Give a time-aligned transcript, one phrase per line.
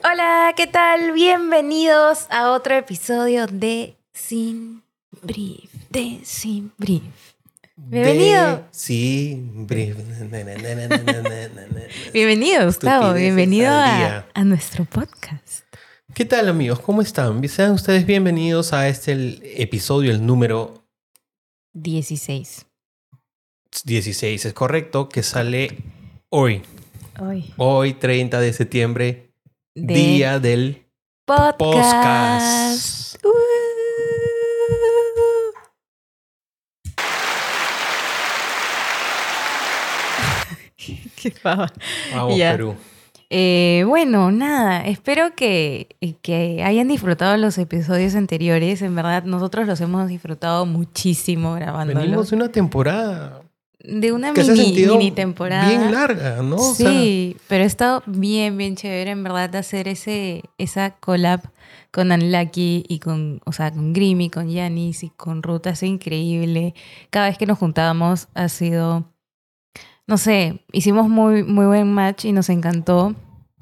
[0.00, 1.12] Hola, ¿qué tal?
[1.12, 4.82] Bienvenidos a otro episodio de Sin
[5.22, 5.70] Brief.
[5.90, 7.02] De Sin Brief.
[7.76, 8.64] Bienvenido.
[8.70, 9.96] Sí, brief.
[12.12, 13.12] Bienvenido, Gustavo.
[13.12, 15.64] Bienvenido a, nuestro podcast.
[16.14, 16.80] ¿Qué tal amigos?
[16.80, 17.46] ¿Cómo están?
[17.48, 20.84] Sean ustedes bienvenidos a este el episodio, el número
[21.74, 22.66] 16.
[23.84, 25.78] 16, es correcto, que sale
[26.28, 26.62] hoy.
[27.20, 27.52] Hoy.
[27.56, 29.31] Hoy, 30 de septiembre,
[29.74, 30.84] De día del
[31.24, 31.56] podcast.
[31.58, 33.24] podcast.
[33.24, 33.30] Uh.
[40.76, 41.72] Qué pava.
[42.14, 42.52] Vamos, Ya.
[42.52, 42.74] Perú.
[43.30, 45.88] Eh, bueno, nada, espero que,
[46.20, 48.82] que hayan disfrutado los episodios anteriores.
[48.82, 52.02] En verdad, nosotros los hemos disfrutado muchísimo grabándolos.
[52.02, 53.40] Venimos una temporada
[53.84, 55.68] de una que se ha mini, mini temporada.
[55.68, 56.56] bien larga, ¿no?
[56.56, 61.40] O sea, Sí, pero ha estado bien, bien chévere, en verdad, hacer ese, esa collab
[61.90, 65.66] con Unlucky y con, o sea, con Grimmy, con Yanis y con Ruth.
[65.66, 66.74] Ha sido increíble.
[67.10, 69.04] Cada vez que nos juntábamos ha sido,
[70.06, 73.14] no sé, hicimos muy, muy buen match y nos encantó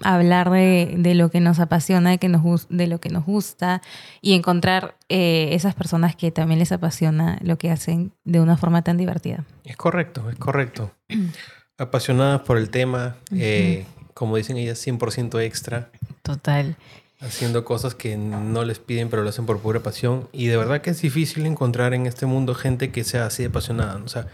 [0.04, 3.82] hablar de, de lo que nos apasiona, de, que nos, de lo que nos gusta
[4.20, 8.82] y encontrar eh, esas personas que también les apasiona lo que hacen de una forma
[8.82, 9.44] tan divertida.
[9.64, 10.92] Es correcto, es correcto.
[11.78, 15.90] Apasionadas por el tema, eh, como dicen ellas, 100% extra.
[16.22, 16.76] Total.
[17.20, 20.28] haciendo cosas que no les piden, pero lo hacen por pura pasión.
[20.32, 23.48] Y de verdad que es difícil encontrar en este mundo gente que sea así de
[23.48, 23.96] apasionada.
[24.04, 24.26] O sea,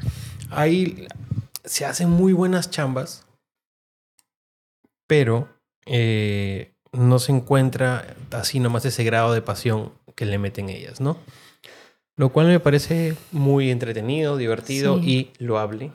[0.50, 1.06] ahí
[1.64, 3.26] se hacen muy buenas chambas,
[5.06, 5.48] pero
[5.86, 11.16] eh, no se encuentra así nomás ese grado de pasión que le meten ellas, ¿no?
[12.16, 15.32] Lo cual me parece muy entretenido, divertido Sí.
[15.38, 15.92] y loable.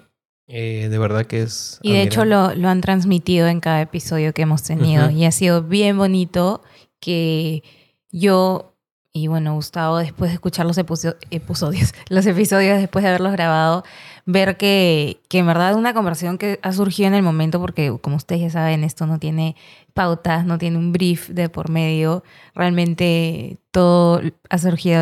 [0.48, 1.80] Eh, de verdad que es...
[1.82, 5.32] Y de hecho lo, lo han transmitido en cada episodio que hemos tenido y ha
[5.32, 6.62] sido bien bonito
[7.00, 7.64] que
[8.12, 8.68] yo
[9.14, 13.84] y bueno, Gustavo, después de escuchar los episo- episodios, los episodios después de haberlos grabado,
[14.26, 18.16] ver que, que en verdad una conversación que ha surgido en el momento, porque como
[18.18, 19.56] ustedes ya saben, esto no tiene
[19.94, 22.24] pautas, no tiene un brief de por medio,
[22.54, 25.02] realmente todo ha surgido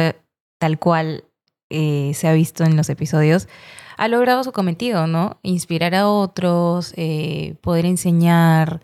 [0.58, 1.24] tal cual
[1.70, 3.48] eh, se ha visto en los episodios,
[3.98, 5.38] ha logrado su cometido, ¿no?
[5.44, 8.82] Inspirar a otros, eh, poder enseñar,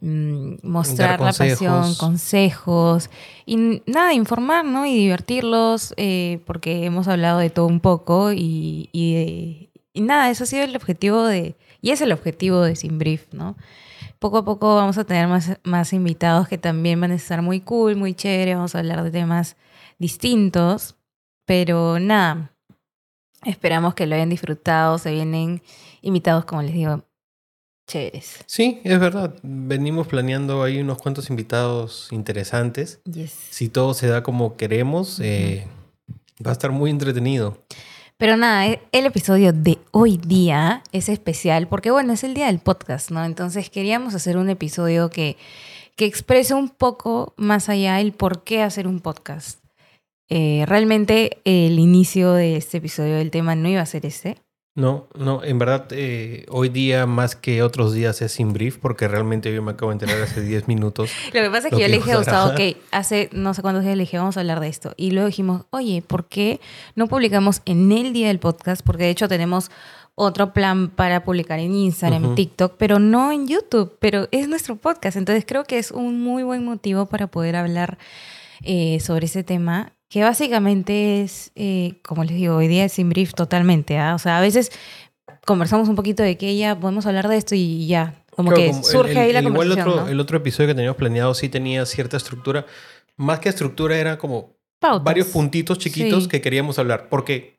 [0.00, 3.10] mm, mostrar la pasión, consejos.
[3.46, 4.84] y nada, informar, ¿no?
[4.84, 9.67] Y divertirlos, eh, porque hemos hablado de todo un poco y, y, de-
[9.98, 13.26] y nada, eso ha sido el objetivo de, y es el objetivo de Sin Brief,
[13.32, 13.56] ¿no?
[14.20, 17.60] Poco a poco vamos a tener más, más invitados que también van a estar muy
[17.60, 19.56] cool, muy chévere, vamos a hablar de temas
[19.98, 20.94] distintos,
[21.46, 22.52] pero nada,
[23.44, 25.62] esperamos que lo hayan disfrutado, se vienen
[26.00, 27.04] invitados, como les digo,
[27.88, 28.44] chéveres.
[28.46, 29.34] Sí, es verdad.
[29.42, 33.00] Venimos planeando ahí unos cuantos invitados interesantes.
[33.04, 33.32] Yes.
[33.50, 35.66] Si todo se da como queremos, eh,
[36.46, 37.58] va a estar muy entretenido.
[38.18, 42.46] Pero nada, e- el episodio de hoy día es especial porque, bueno, es el día
[42.46, 43.24] del podcast, ¿no?
[43.24, 45.36] Entonces queríamos hacer un episodio que,
[45.94, 49.60] que exprese un poco más allá el por qué hacer un podcast.
[50.28, 54.36] Eh, realmente el inicio de este episodio del tema no iba a ser este.
[54.78, 59.08] No, no, en verdad, eh, hoy día más que otros días es sin brief, porque
[59.08, 61.10] realmente yo me acabo de enterar hace 10 minutos.
[61.34, 63.62] Lo que pasa es que yo que le dije a Gustavo, ok, hace no sé
[63.62, 64.94] cuántos días le dije, vamos a hablar de esto.
[64.96, 66.60] Y luego dijimos, oye, ¿por qué
[66.94, 68.82] no publicamos en el día del podcast?
[68.84, 69.72] Porque de hecho tenemos
[70.14, 72.34] otro plan para publicar en Instagram, Ujú.
[72.36, 75.16] TikTok, pero no en YouTube, pero es nuestro podcast.
[75.16, 77.98] Entonces creo que es un muy buen motivo para poder hablar
[78.62, 83.08] eh, sobre ese tema, que básicamente es, eh, como les digo, hoy día es sin
[83.10, 83.98] brief totalmente.
[83.98, 84.14] ¿ah?
[84.14, 84.70] O sea, a veces
[85.46, 88.14] conversamos un poquito de que ya podemos hablar de esto y ya.
[88.30, 89.88] Como Claro, que como el- surge el- ahí la el- igual conversación.
[89.94, 90.10] otro, ¿no?
[90.10, 92.66] el otro episodio que teníamos planeado sí tenía cierta estructura.
[93.16, 95.04] Más que estructura, era como Pautas.
[95.04, 96.28] varios puntitos chiquitos Sí.
[96.30, 97.58] que queríamos hablar, porque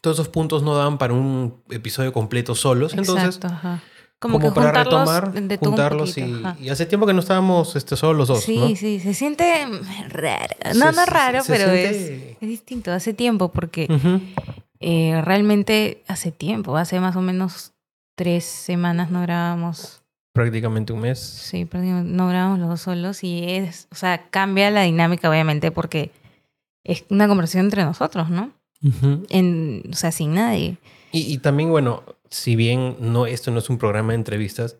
[0.00, 2.94] todos esos puntos no daban para un episodio completo solos.
[2.94, 3.82] Entonces, Exacto, ajá.
[4.20, 7.74] Como, Como, que para juntarlos retomar, de juntarlos y, y hace tiempo que no estábamos
[7.74, 8.76] este, solo los dos, Sí, ¿no?
[8.76, 9.66] sí, se siente
[10.10, 10.54] raro.
[10.72, 11.90] Se- No, no se- raro, se pero siente-
[12.32, 12.92] es, es distinto.
[12.92, 14.20] Hace tiempo, porque Ujú.
[14.78, 17.72] eh, realmente hace tiempo, hace más o menos
[18.14, 20.02] tres semanas no grabamos.
[20.34, 21.18] Prácticamente un mes.
[21.18, 25.70] Sí, prácticamente no grabamos los dos solos y es, o sea, cambia la dinámica, obviamente,
[25.72, 26.12] porque
[26.84, 28.52] es una conversación entre nosotros, ¿no?
[28.82, 29.24] Ujú.
[29.30, 30.76] En, o sea, sin nadie.
[31.10, 34.76] Y, y también, bueno, si bien no, esto no es un programa de entrevistas,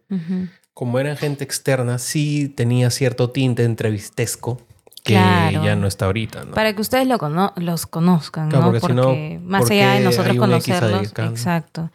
[0.75, 4.61] como eran gente externa, sí tenía cierto tinte entrevistesco
[5.03, 5.65] que Claro.
[5.65, 6.53] ya no está ahorita, ¿no?
[6.53, 8.73] Para que ustedes lo cono- los conozcan, Claro, ¿no?
[8.81, 11.13] porque si Porque, no, más ¿por allá de nosotros conocerlos.
[11.19, 11.91] Exacto.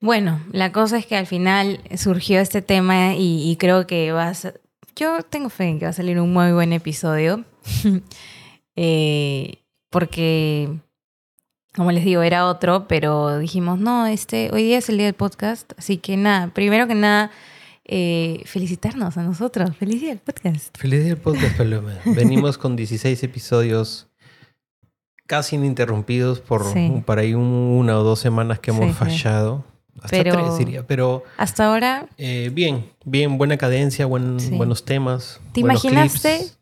[0.00, 4.28] Bueno, la cosa es que al final surgió este tema y, y creo que va
[4.28, 4.60] a ser-
[4.94, 7.44] yo tengo fe en que va a salir un muy buen episodio.
[8.76, 9.58] Eh,
[9.90, 10.68] porque,
[11.76, 15.14] como les digo, era otro, pero dijimos, no, este, hoy día es el día del
[15.14, 15.72] podcast.
[15.78, 17.30] Así que nada, primero que nada,
[17.84, 19.76] eh, felicitarnos a nosotros.
[19.76, 20.76] Feliz día del podcast.
[20.76, 21.92] Feliz día del podcast, Paloma.
[22.06, 24.08] Venimos con 16 episodios
[25.26, 27.02] casi ininterrumpidos por Sí.
[27.04, 28.92] para ahí un- una o dos semanas que hemos sí.
[28.92, 29.64] fallado.
[29.96, 34.50] Hasta Pero- tres diría, pero Hasta ahora, eh, bien, bien, buena cadencia, buen- Sí.
[34.54, 35.40] buenos temas.
[35.52, 36.58] ¿Te buenos imaginaste clips.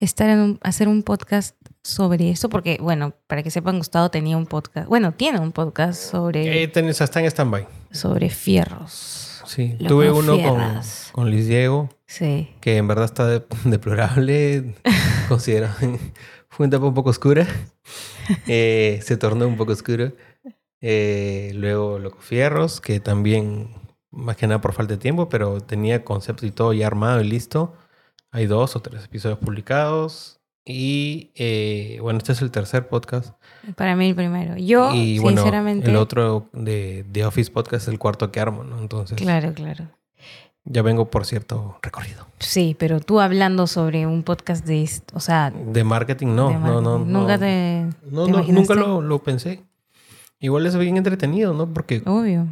[0.00, 2.48] estar en un- hacer un podcast sobre eso?
[2.48, 4.88] Porque, bueno, para que sepan, Gustavo tenía un podcast.
[4.88, 7.66] Bueno, tiene un podcast sobre, Eh, tenés- está en stand-by.
[7.92, 9.42] sobre fierros.
[9.46, 10.80] Sí, Los tuve no uno con,
[11.12, 12.50] con Luis Diego, Sí.
[12.60, 14.74] que en verdad está de- deplorable.
[15.28, 15.68] Considero.
[16.48, 17.46] Fue una etapa un poco oscura.
[18.46, 20.12] Eh, se tornó un poco oscuro.
[20.80, 23.74] Eh, luego Loco Fierros, que también,
[24.10, 27.24] más que nada por falta de tiempo, pero tenía concepto y todo ya armado y
[27.28, 27.74] listo.
[28.32, 30.35] Hay dos o tres episodios publicados.
[30.68, 33.34] Y eh, bueno, este es el tercer podcast.
[33.76, 34.56] Para mí el primero.
[34.56, 35.88] Yo, y bueno, sinceramente...
[35.88, 38.80] el otro de, de Office Podcast es el cuarto que armo, ¿no?
[38.80, 39.88] Entonces, Claro, claro.
[40.64, 42.26] ya vengo por cierto recorrido.
[42.40, 46.60] Sí, pero tú hablando sobre un podcast de o sea, De marketing, no, de no,
[46.60, 47.04] marketing, no, no.
[47.20, 49.62] nunca te, No, te no, nunca lo, lo pensé.
[50.40, 51.72] Igual es bien entretenido, ¿no?
[51.72, 52.48] Porque Obvio.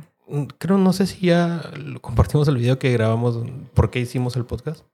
[0.58, 1.62] creo, no sé si ya
[2.00, 3.40] compartimos el video que grabamos,
[3.75, 4.84] por qué hicimos el podcast.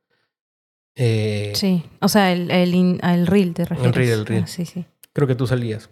[0.96, 1.84] Eh, Sí.
[2.00, 3.94] O sea, el, el, in- al reel te refieres.
[3.94, 4.42] reel, el reel.
[4.44, 4.84] Ah, sí, sí.
[5.12, 5.90] Creo que tú salías.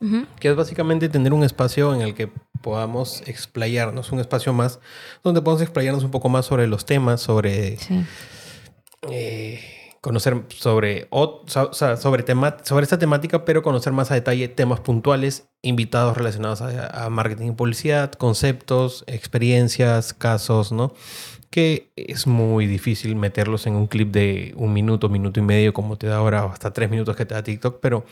[0.00, 0.26] Ujú.
[0.40, 2.28] Que es básicamente tener un espacio en el que
[2.60, 4.80] podamos explayarnos, un espacio más,
[5.22, 8.04] donde podamos explayarnos un poco más sobre los temas, sobre Sí.
[9.10, 9.60] eh,
[10.00, 14.48] conocer sobre, o, o sea, sobre, tema, sobre esta temática, pero conocer más a detalle
[14.48, 20.92] temas puntuales, invitados relacionados a, a marketing y publicidad, conceptos, experiencias, casos, ¿no?
[21.54, 25.96] Que es muy difícil meterlos en un clip de un minuto, minuto y medio, como
[25.96, 28.04] te da ahora, o hasta tres minutos que te da TikTok, pero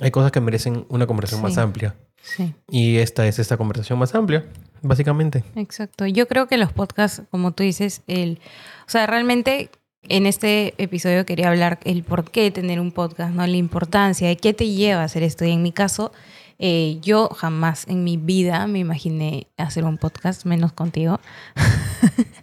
[0.00, 1.60] hay cosas que merecen una conversación más Sí.
[1.60, 1.96] amplia.
[2.22, 2.54] Sí.
[2.70, 4.44] Y esta es esta conversación más amplia,
[4.80, 5.42] básicamente.
[5.56, 6.06] Exacto.
[6.06, 8.38] Yo creo que los podcasts, como tú dices, el,
[8.86, 9.70] o sea, realmente
[10.02, 13.44] en este episodio quería hablar el por qué tener un podcast, ¿no?
[13.44, 15.44] La importancia de qué te lleva a hacer esto.
[15.44, 16.12] Y en mi caso,
[16.60, 21.18] eh, yo jamás en mi vida me imaginé hacer un podcast, menos contigo.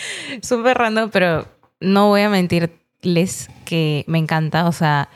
[0.42, 1.46] Súper random, pero
[1.80, 4.66] no voy a mentirles que me encanta.
[4.66, 5.08] O sea,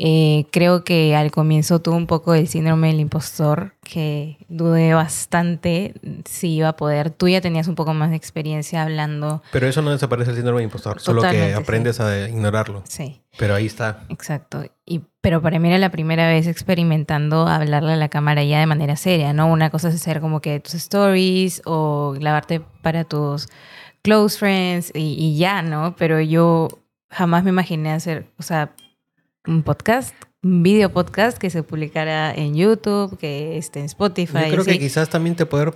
[0.00, 5.94] eh, creo que al comienzo tuve un poco el síndrome del impostor, que dudé bastante
[6.24, 7.10] si iba a poder.
[7.10, 9.42] Tú ya tenías un poco más de experiencia hablando.
[9.50, 11.52] Pero eso no desaparece el síndrome de impostor, solo que sí.
[11.52, 12.82] aprendes a ignorarlo.
[12.86, 14.04] Sí, Pero ahí está.
[14.08, 14.64] exacto.
[14.86, 18.66] Y, pero para mí era la primera vez experimentando hablarle a la cámara ya de
[18.66, 19.48] manera seria, ¿no?
[19.48, 23.48] Una cosa es hacer como que tus stories o grabarte para tus
[24.02, 25.94] close friends y, y ya, ¿no?
[25.96, 26.68] Pero yo
[27.10, 28.74] jamás me imaginé hacer, o sea,
[29.46, 34.44] un podcast, un video podcast que se publicara en YouTube, que esté en Spotify.
[34.46, 35.72] Yo creo que quizás también te puede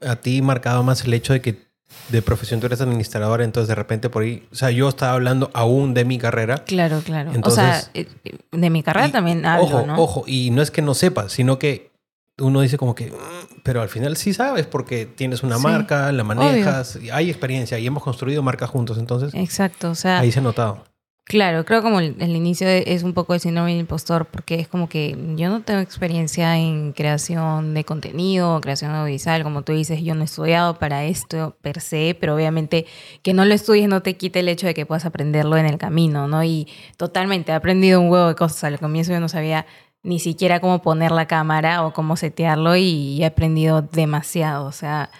[0.00, 1.66] a ti marcado más el hecho de que
[2.08, 5.50] de profesión tú eres administradora, entonces de repente por ahí, o sea, yo estaba hablando
[5.54, 6.58] aún de mi carrera.
[6.58, 7.32] Claro, claro.
[7.32, 8.06] Entonces- o sea, eh,
[8.52, 9.96] de mi carrera Y, también hablo, ojo, ¿no?
[10.02, 11.90] ojo, y no es que no sepas, sino que
[12.38, 16.12] uno dice como que, "Mm", pero al final sí sabes porque tienes una Sí, marca,
[16.12, 20.30] la manejas, y hay experiencia y hemos construido marca juntos, entonces Exacto, o sea, ahí
[20.32, 20.84] se ha notado.
[21.24, 24.68] claro, creo como el, el inicio es un poco el síndrome del impostor, porque es
[24.68, 30.02] como que yo no tengo experiencia en creación de contenido, creación audiovisual, como tú dices,
[30.02, 32.86] yo no he estudiado para esto per se, pero obviamente
[33.22, 35.78] que no lo estudies no te quita el hecho de que puedas aprenderlo en el
[35.78, 36.44] camino, ¿no?
[36.44, 39.66] Y totalmente, he aprendido un huevo de cosas, al comienzo yo no sabía
[40.06, 45.10] ni siquiera cómo poner la cámara o cómo setearlo y he aprendido demasiado, o sea,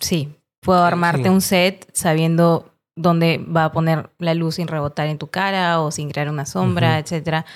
[0.00, 1.28] sí, puedo armarte sí.
[1.28, 5.90] un set sabiendo dónde va a poner la luz sin rebotar en tu cara o
[5.90, 6.98] sin crear una sombra, Ujú.
[7.00, 7.46] etcétera.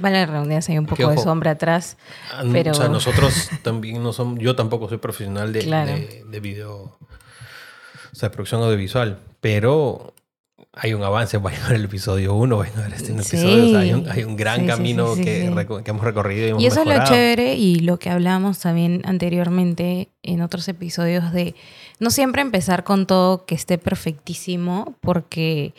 [0.00, 1.96] Vale la redundancia, hay un poco de sombra atrás.
[2.32, 5.92] Ah, Pero- O sea, nosotros también no somos, yo tampoco soy profesional de, Claro.
[5.92, 10.14] de, de video, o sea, producción audiovisual, pero
[10.74, 13.36] hay un avance, vayan a ver el episodio 1, vayan a ver este Sí.
[13.36, 15.52] episodio, o sea, hay un, hay un gran Sí, camino sí, que,
[15.84, 19.02] que hemos recorrido y hemos Y eso es lo chévere y lo que hablamos también
[19.04, 21.54] anteriormente en otros episodios de
[22.00, 25.74] no siempre empezar con todo que esté perfectísimo porque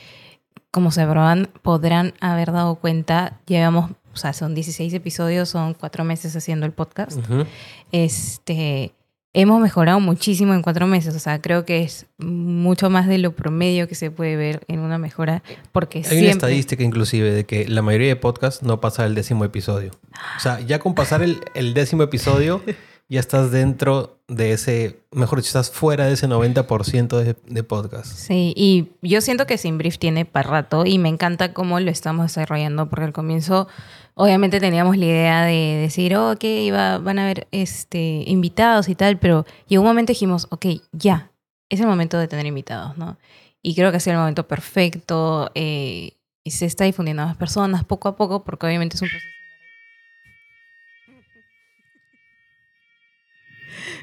[0.72, 6.04] como se podrán, podrán haber dado cuenta, llevamos, o sea, son 16 episodios, son cuatro
[6.04, 7.18] meses haciendo el podcast.
[7.18, 7.46] Ujú.
[7.92, 8.92] este,
[9.34, 11.16] hemos mejorado muchísimo en cuatro meses.
[11.16, 14.80] O sea, creo que es mucho más de lo promedio que se puede ver en
[14.80, 15.44] una mejora.
[15.72, 16.28] Porque Hay siempre...
[16.28, 19.92] una estadística inclusive de que la mayoría de podcasts no pasa el décimo episodio.
[20.38, 22.62] O sea, ya con pasar el, el décimo episodio,
[23.14, 28.08] ya estás dentro de ese, mejor dicho, estás fuera de ese 90% de, de podcast.
[28.08, 31.92] Sí, y yo siento que Sin Brief tiene para rato y me encanta cómo lo
[31.92, 33.68] estamos desarrollando, porque al comienzo
[34.16, 38.96] obviamente teníamos la idea de decir, oh, ok, iba, van a haber este, invitados y
[38.96, 41.32] tal, pero llegó un momento dijimos, ok, ya,
[41.70, 43.20] es el momento de tener invitados, ¿no?
[43.62, 47.38] Y creo que ha sido el momento perfecto eh, y se está difundiendo a más
[47.38, 49.43] personas poco a poco, porque obviamente es un proceso.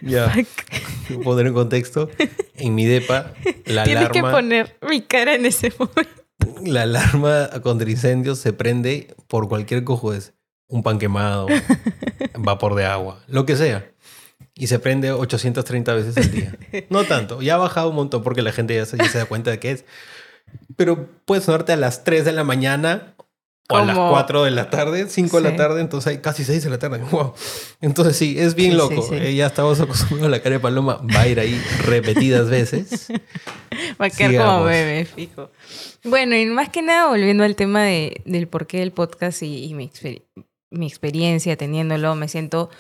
[0.03, 0.33] Ya.
[1.25, 2.11] Poner en contexto.
[2.55, 3.33] En mi depa,
[3.67, 6.23] la Tienes que alarma, poner mi cara en ese momento.
[6.65, 10.35] la alarma contra incendios se prende por cualquier cojudez.
[10.69, 11.49] Un pan quemado,
[12.39, 13.91] vapor de agua, lo que sea.
[14.55, 16.55] Y se prende 830 veces al día.
[16.91, 19.25] No tanto, ya ha bajado un montón porque la gente ya se, ya se da
[19.25, 19.85] cuenta de que es.
[20.77, 23.15] Pero puede sonarte a las 3 de la mañana
[23.71, 26.45] o a las Como- 4 de la tarde, 5 de la tarde, entonces hay casi
[26.45, 27.01] 6 de la tarde.
[27.11, 27.35] Wow.
[27.81, 29.03] Entonces sí, es bien Sí, loco.
[29.03, 29.15] sí.
[29.15, 31.01] Eh, ya estamos acostumbrados a la cara de paloma.
[31.15, 33.09] Va a ir ahí repetidas veces.
[34.01, 35.51] Va a quedar como bebé, fijo.
[36.05, 39.75] Bueno, y más que nada, volviendo al tema de, del porqué del podcast y, y
[39.75, 40.23] mi, exper-
[40.71, 42.71] mi experiencia teniéndolo, me siento,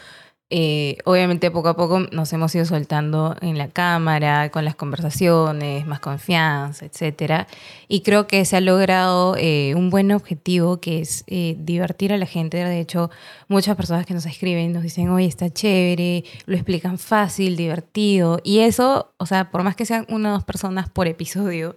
[0.52, 5.87] eh, obviamente poco a poco nos hemos ido soltando en la cámara, con las conversaciones,
[5.87, 7.47] más confianza, etcétera.
[7.87, 12.19] Y creo que se ha logrado eh, un buen objetivo que es eh, divertir a
[12.19, 12.57] la gente.
[12.57, 13.11] De hecho,
[13.47, 18.40] muchas personas que nos escriben nos dicen, oye, está chévere, lo explican fácil, divertido.
[18.42, 21.76] Y eso, o sea, por más que sean una o dos personas por episodio,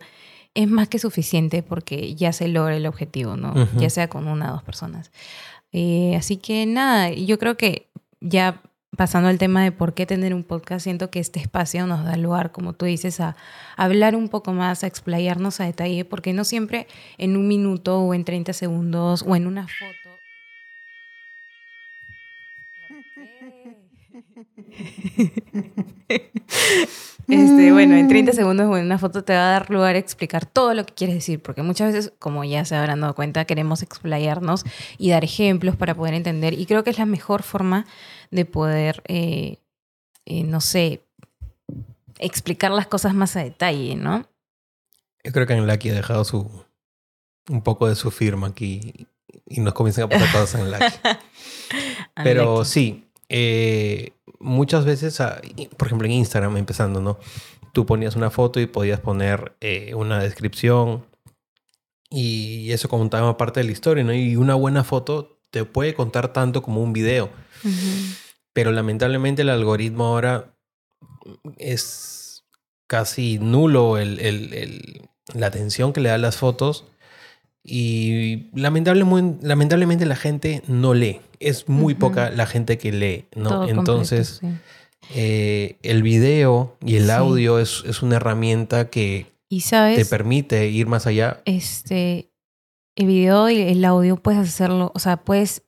[0.55, 3.51] es más que suficiente porque ya se logra el objetivo, ¿no?
[3.51, 3.79] Ujú.
[3.79, 5.11] Ya sea con una o dos personas.
[5.71, 7.87] Eh, así que nada, yo creo que
[8.23, 8.61] ya
[8.97, 12.15] pasando al tema de por qué tener un podcast, siento que este espacio nos da
[12.15, 13.35] lugar, como tú dices, a
[13.75, 16.87] hablar un poco más, a explayarnos a detalle, porque no siempre
[17.17, 20.03] en un minuto o en 30 segundos o en una foto.
[27.27, 29.97] Este, bueno, en 30 segundos o en una foto te va a dar lugar a
[29.97, 33.45] explicar todo lo que quieres decir, porque muchas veces, como ya se habrán dado cuenta,
[33.45, 34.65] queremos explayarnos
[34.97, 36.53] y dar ejemplos para poder entender.
[36.53, 37.85] Y creo que es la mejor forma
[38.33, 39.57] de poder, eh,
[40.25, 41.01] eh, no sé,
[42.19, 44.27] explicar las cosas más a detalle, ¿no?
[45.23, 46.65] Yo creo que Anlaki ha dejado su
[47.49, 49.07] un poco de su firma aquí
[49.45, 50.97] y nos comienzan a pasar cosas en Anlaki.
[52.23, 52.69] Pero Unlucky.
[52.69, 55.41] sí, eh, muchas veces, ah,
[55.77, 57.19] por ejemplo en Instagram, empezando, ¿no?
[57.73, 61.05] Tú ponías una foto y podías poner eh, una descripción
[62.09, 64.13] y eso contaba parte de la historia, ¿no?
[64.13, 67.29] Y una buena foto te puede contar tanto como un video.
[68.53, 70.53] Pero lamentablemente el algoritmo ahora
[71.57, 72.43] es
[72.87, 76.85] casi nulo el, el- el- la atención que le da a las fotos.
[77.65, 79.05] Y lamentable-
[79.41, 81.21] lamentablemente la gente no lee.
[81.39, 83.49] Es muy poca la gente que lee, ¿no?
[83.49, 84.63] Todo Entonces, completo,
[85.07, 85.09] sí.
[85.15, 87.11] eh, el video y el Sí.
[87.11, 91.41] audio es, es una herramienta que Y te permite ir más allá.
[91.45, 92.29] este,
[92.97, 95.63] el video y el audio puedes hacerlo, o sea, puedes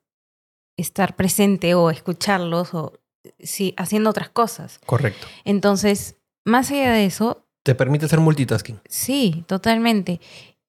[0.78, 2.94] estar presente o escucharlos o
[3.40, 4.80] sí, haciendo otras cosas.
[4.86, 5.26] Correcto.
[5.46, 8.80] Entonces, más allá de eso, Te permite hacer multitasking.
[8.88, 10.20] sí, totalmente.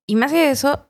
[0.06, 0.88] Y más allá de eso,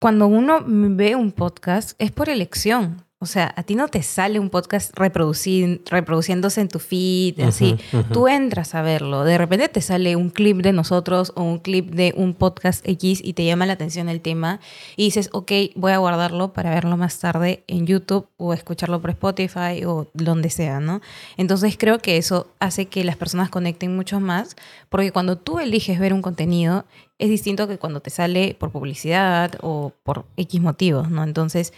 [0.00, 3.04] cuando uno ve un podcast es por elección.
[3.22, 7.76] O sea, a ti no te sale un podcast reproduciéndose en tu feed, así.
[8.12, 11.90] Tú entras a verlo, de repente te sale un clip de nosotros o un clip
[11.90, 14.58] de un podcast X y te llama la atención el tema
[14.96, 19.10] y dices, ok, voy a guardarlo para verlo más tarde en YouTube o escucharlo por
[19.10, 21.00] Spotify o donde sea, ¿no?
[21.36, 24.56] Entonces creo que eso hace que las personas conecten mucho más
[24.88, 26.86] porque cuando tú eliges ver un contenido
[27.20, 31.22] es distinto que cuando te sale por publicidad o por X motivos, ¿no?
[31.22, 31.72] Entonces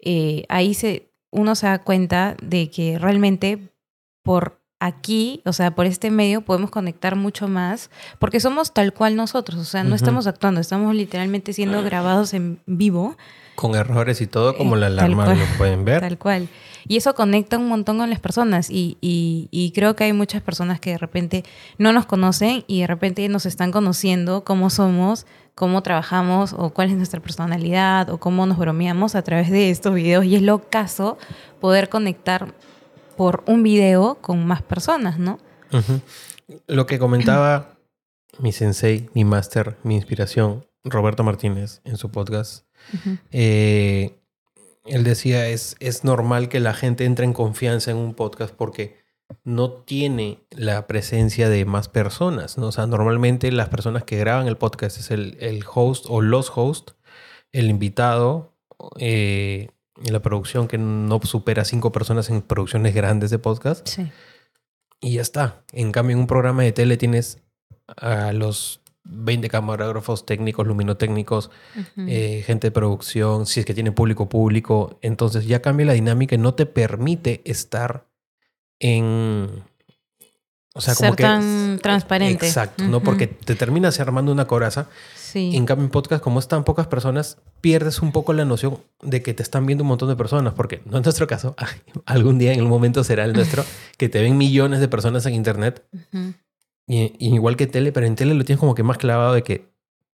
[0.00, 3.72] eh, ahí se, uno se da cuenta de que realmente
[4.22, 7.90] por aquí, o sea, por este medio podemos conectar mucho más,
[8.20, 9.96] porque somos tal cual nosotros, o sea, no Ujú.
[9.96, 13.16] estamos actuando, estamos literalmente siendo grabados en vivo,
[13.56, 15.38] Con errores y todo, como Eh, la alarma cual.
[15.40, 16.00] lo pueden ver.
[16.00, 16.48] tal cual.
[16.86, 20.42] Y eso conecta un montón con las personas y, y- y creo que hay muchas
[20.42, 21.44] personas que de repente
[21.76, 25.26] no nos conocen y de repente nos están conociendo cómo somos,
[25.58, 29.92] cómo trabajamos o cuál es nuestra personalidad o cómo nos bromeamos a través de estos
[29.92, 30.24] videos.
[30.24, 31.18] Y es lo caso
[31.60, 32.54] poder conectar
[33.16, 35.40] por un video con más personas, ¿no?
[36.68, 37.76] Lo que comentaba
[38.38, 42.64] mi sensei, mi máster, mi inspiración, Roberto Martínez, en su podcast,
[43.32, 44.16] eh,
[44.84, 49.02] él decía, es, es normal que la gente entre en confianza en un podcast porque
[49.48, 52.66] no tiene la presencia de más personas, ¿no?
[52.66, 56.52] O sea, normalmente las personas que graban el podcast es el, el host o los
[56.54, 56.94] hosts,
[57.52, 58.52] el invitado,
[58.98, 59.70] eh,
[60.04, 63.88] la producción que no supera cinco personas en producciones grandes de podcast.
[63.88, 64.12] Sí.
[65.00, 65.62] Y ya está.
[65.72, 67.38] En cambio, en un programa de tele tienes
[67.96, 71.50] a los 20 camarógrafos técnicos, luminotécnicos,
[71.96, 74.98] eh, gente de producción, si es que tiene público público.
[75.00, 78.07] Entonces ya cambia la dinámica y no te permite estar
[78.80, 79.64] en...
[80.74, 81.22] O sea, como Ser que...
[81.24, 82.46] tan transparente.
[82.46, 82.98] Exacto, ¿no?
[82.98, 83.04] Ujú.
[83.04, 84.88] Porque te terminas armando una coraza.
[85.16, 85.56] Sí.
[85.56, 89.34] En cambio, en podcast, como están pocas personas, pierdes un poco la noción de que
[89.34, 90.54] te están viendo un montón de personas.
[90.54, 91.56] Porque no es nuestro caso,
[92.06, 93.64] algún día en un momento será el nuestro,
[93.96, 95.84] que te ven millones de personas en internet.
[96.86, 99.66] Y igual que tele, pero en tele lo tienes como que más clavado de que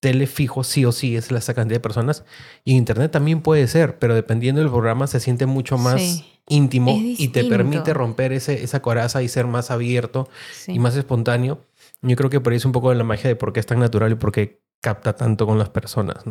[0.02, 2.26] tele fijo sí o sí es la- esa cantidad de personas.
[2.66, 6.26] Y internet también puede ser, pero dependiendo del programa se siente mucho más Sí.
[6.50, 10.74] íntimo y te permite romper ese, esa coraza y ser más abierto Sí.
[10.74, 11.62] y más espontáneo.
[12.02, 13.66] Yo creo que por ahí es un poco de la magia de por qué es
[13.68, 16.24] tan natural y por qué capta tanto con las personas.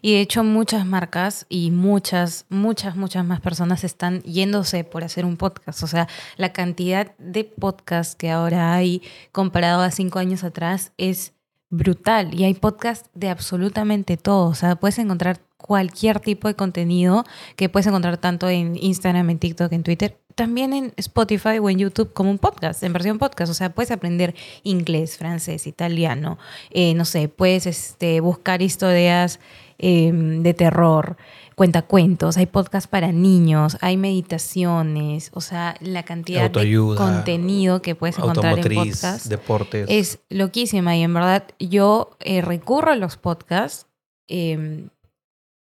[0.00, 5.26] Y de hecho muchas marcas y muchas, muchas, muchas más personas están yéndose por hacer
[5.26, 5.82] un podcast.
[5.82, 11.34] O sea, la cantidad de podcasts que ahora hay comparado a cinco años atrás es
[11.70, 12.34] brutal.
[12.34, 14.48] Y hay podcasts de absolutamente todo.
[14.48, 17.24] O sea, puedes encontrar cualquier tipo de contenido
[17.56, 20.18] que puedes encontrar tanto en Instagram, en TikTok, en Twitter.
[20.34, 23.50] También en Spotify o en YouTube como un podcast, en versión podcast.
[23.50, 26.38] O sea, puedes aprender inglés, francés, italiano.
[26.70, 29.40] eh, no sé, puedes este, buscar historias
[29.78, 31.16] eh, de terror,
[31.54, 32.36] cuentacuentos.
[32.36, 35.30] Hay podcasts para niños, hay meditaciones.
[35.34, 39.86] O sea, la cantidad Autoayuda, de contenido que puedes encontrar en Automotriz, podcast deportes.
[39.88, 43.86] es loquísima y en verdad yo eh, recurro a los podcasts
[44.28, 44.88] eh,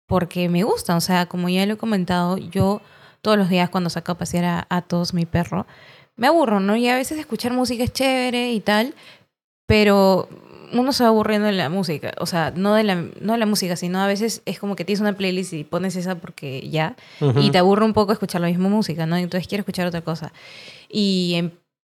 [0.07, 0.97] porque me gustan.
[0.97, 2.83] O sea, como ya lo he comentado, yo
[3.23, 5.67] todos los días cuando saco a pasear a Atos, mi perro,
[6.17, 6.77] me aburro, ¿no?
[6.77, 8.95] Y a veces escuchar música es chévere y tal,
[9.67, 10.29] pero
[10.73, 12.13] uno se va aburriendo de la música.
[12.19, 14.85] O sea, no de la, no de la música, sino a veces es como que
[14.85, 17.41] tienes una playlist y pones esa porque ya, Ujú.
[17.41, 19.17] y te aburre un poco escuchar la misma música, ¿no?
[19.17, 20.33] Entonces quiero escuchar otra cosa.
[20.89, 21.51] Y em,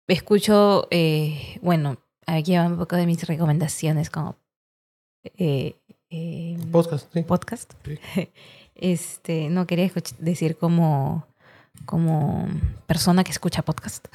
[0.08, 4.36] escucho, eh, bueno, aquí va un poco de mis recomendaciones como
[5.38, 5.76] eh,
[6.10, 7.22] eh, Podcast, sí.
[7.22, 7.72] podcast.
[7.84, 8.28] Sí.
[8.78, 11.26] Este, no quería decir como,
[11.86, 12.46] como
[12.86, 14.06] persona que escucha podcast.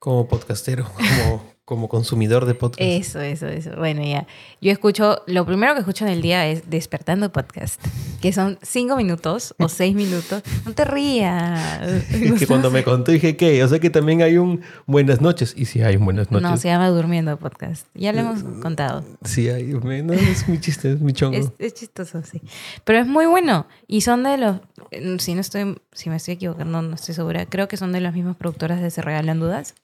[0.00, 2.80] Como podcastero, como, como consumidor de podcast.
[2.82, 3.70] Eso, eso, eso.
[3.76, 4.26] Bueno, ya.
[4.60, 7.80] Yo escucho, lo primero que escucho en el día es Despertando Podcast,
[8.20, 10.42] que son cinco minutos o seis minutos.
[10.66, 11.82] No te rías.
[12.14, 15.54] Es que cuando me contó dije que, o sea que también hay un buenas noches.
[15.56, 16.50] Y sí hay un buenas noches.
[16.50, 17.86] No, se llama Durmiendo Podcast.
[17.94, 19.04] Ya lo hemos Mm, contado.
[19.24, 19.64] Sí hay.
[19.64, 21.36] No, es mi chiste, es mi chongo.
[21.38, 22.40] Es, es chistoso, sí.
[22.84, 23.66] Pero es muy bueno.
[23.86, 24.56] Y son de los.
[24.90, 27.46] eh, Si no estoy, si me estoy equivocando, no estoy segura.
[27.46, 29.74] Creo que son de las mismas productoras de Se Regalan Dudas.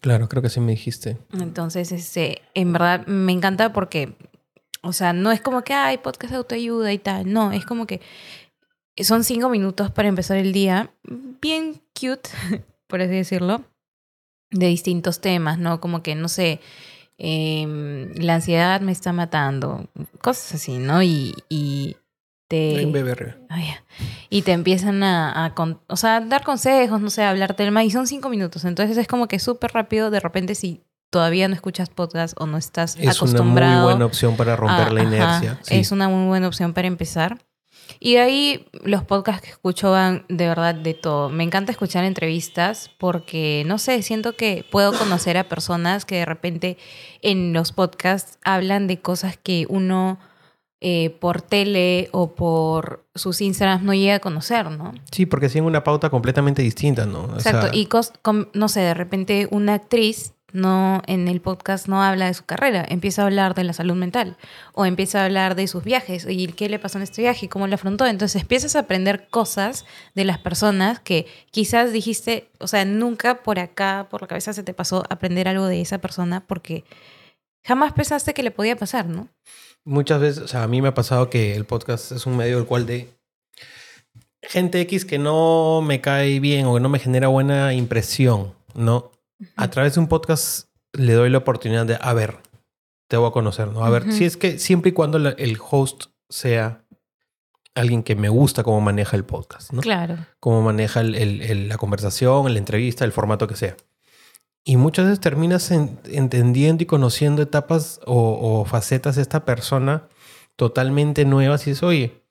[0.00, 1.18] Claro, creo que sí me dijiste.
[1.32, 4.16] Entonces, este, en verdad me encanta porque,
[4.82, 7.32] o sea, no es como que hay podcast de autoayuda y tal.
[7.32, 8.00] No, es como que
[9.04, 10.90] son cinco minutos para empezar el día.
[11.40, 12.30] Bien cute,
[12.86, 13.64] por así decirlo.
[14.50, 15.80] De distintos temas, ¿no?
[15.80, 16.60] Como que, no sé,
[17.18, 19.88] em, la ansiedad me está matando.
[20.22, 21.02] Cosas así, ¿no?
[21.02, 21.96] Y, y
[22.48, 22.80] te...
[22.82, 23.36] En BBR.
[23.50, 23.60] Ah.
[24.28, 27.62] Y te empiezan a, a con- o sea, a dar consejos, no sé, a hablarte
[27.62, 27.84] del tema.
[27.84, 28.64] Y son cinco minutos.
[28.64, 30.10] Entonces es como que súper rápido.
[30.10, 33.84] De repente, si todavía no escuchas podcast o no estás Es una muy acostumbrado.
[33.84, 35.58] buena opción para romper a- la ajá, inercia.
[35.62, 35.76] Sí.
[35.76, 37.38] Es una muy buena opción para empezar.
[38.00, 41.30] Y de ahí los podcasts que escucho van de verdad de todo.
[41.30, 46.24] Me encanta escuchar entrevistas porque, no sé, siento que puedo conocer a personas que de
[46.24, 46.78] repente
[47.22, 50.18] en los podcasts hablan de cosas que uno
[50.88, 54.94] eh, por tele o por sus Instagrams no llega a conocer, ¿no?
[55.10, 57.22] Sí, porque siguen una pauta completamente distinta, ¿no?
[57.24, 57.72] O Exacto.
[57.72, 57.88] sea, y,
[58.52, 62.86] no sé, de repente una actriz no en el podcast no habla de su carrera,
[62.88, 64.36] empieza a hablar de la salud mental
[64.74, 67.48] o empieza a hablar de sus viajes y qué le pasó en este viaje y
[67.48, 68.06] cómo lo afrontó.
[68.06, 73.58] Entonces empiezas a aprender cosas de las personas que quizás dijiste, o sea, nunca por
[73.58, 76.84] acá, por la cabeza se te pasó aprender algo de esa persona porque
[77.66, 79.28] jamás pensaste que le podía pasar, ¿no?
[79.88, 82.56] muchas veces, o sea, a mí me ha pasado que el podcast es un medio
[82.56, 83.08] del cual de
[84.42, 89.12] gente X que no me cae bien o que no me genera buena impresión, ¿no?
[89.56, 92.38] A través de un podcast le doy la oportunidad de, a ver,
[93.08, 93.84] te voy a conocer, ¿no?
[93.84, 96.84] A ver, si es que siempre y cuando la- el host sea
[97.74, 99.82] alguien que me gusta cómo maneja el podcast, ¿no?
[99.82, 100.16] Claro.
[100.40, 103.76] cómo maneja el- el- el- la conversación, la entrevista, el formato que sea.
[104.68, 110.08] Y muchas veces terminas en- entendiendo y conociendo etapas o, o facetas de esta persona
[110.56, 112.24] totalmente nuevas y dices, oye,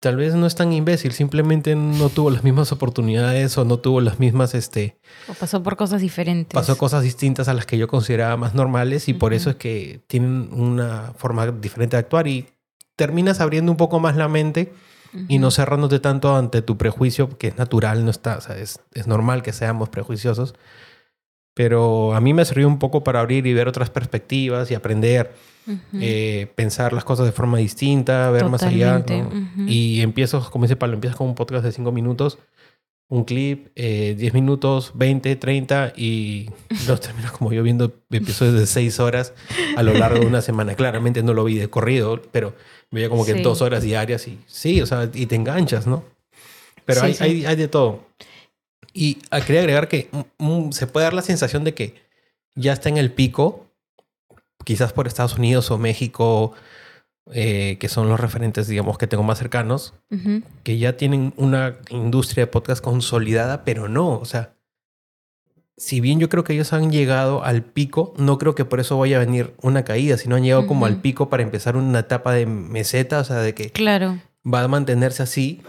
[0.00, 4.02] tal vez no es tan imbécil, simplemente no tuvo las mismas oportunidades o no tuvo
[4.02, 4.98] las mismas, este,
[5.28, 6.54] O pasó por cosas diferentes.
[6.54, 10.00] pasó cosas distintas a las que yo consideraba más normales y por eso es que
[10.08, 12.48] tienen una forma diferente de actuar y
[12.96, 14.72] terminas abriendo un poco más la mente
[15.26, 18.78] y no cerrándote tanto ante tu prejuicio, que es natural, no está, o sea, es,
[18.92, 20.54] es normal que seamos prejuiciosos.
[21.60, 25.30] Pero a mí me sirvió un poco para abrir y ver otras perspectivas y aprender,
[25.92, 29.04] eh, pensar las cosas de forma distinta, ver más allá.
[29.66, 32.38] Y empiezo, como dice Pablo, empiezas con un podcast de cinco minutos,
[33.10, 36.48] un clip, eh, 10 minutos, 20, 30 y
[36.88, 39.34] los terminas como yo viendo episodios de seis horas
[39.76, 40.74] a lo largo de una semana.
[40.76, 42.54] Claramente no lo vi de corrido, pero
[42.90, 46.04] veía como que dos horas diarias y sí, o sea, y te enganchas, ¿no?
[46.86, 48.08] Pero hay, Hay, hay de todo.
[48.92, 50.08] Y quería agregar que
[50.72, 51.94] se puede dar la sensación de que
[52.54, 53.66] ya está en el pico,
[54.64, 56.52] quizás por Estados Unidos o México,
[57.32, 59.94] eh, que son los referentes, digamos, que tengo más cercanos,
[60.64, 64.54] que ya tienen una industria de podcast consolidada, pero no, o sea,
[65.76, 68.98] si bien yo creo que ellos han llegado al pico, no creo que por eso
[68.98, 72.34] vaya a venir una caída, sino han llegado como al pico para empezar una etapa
[72.34, 74.18] de meseta, o sea, de que claro.
[74.44, 75.62] va a mantenerse así.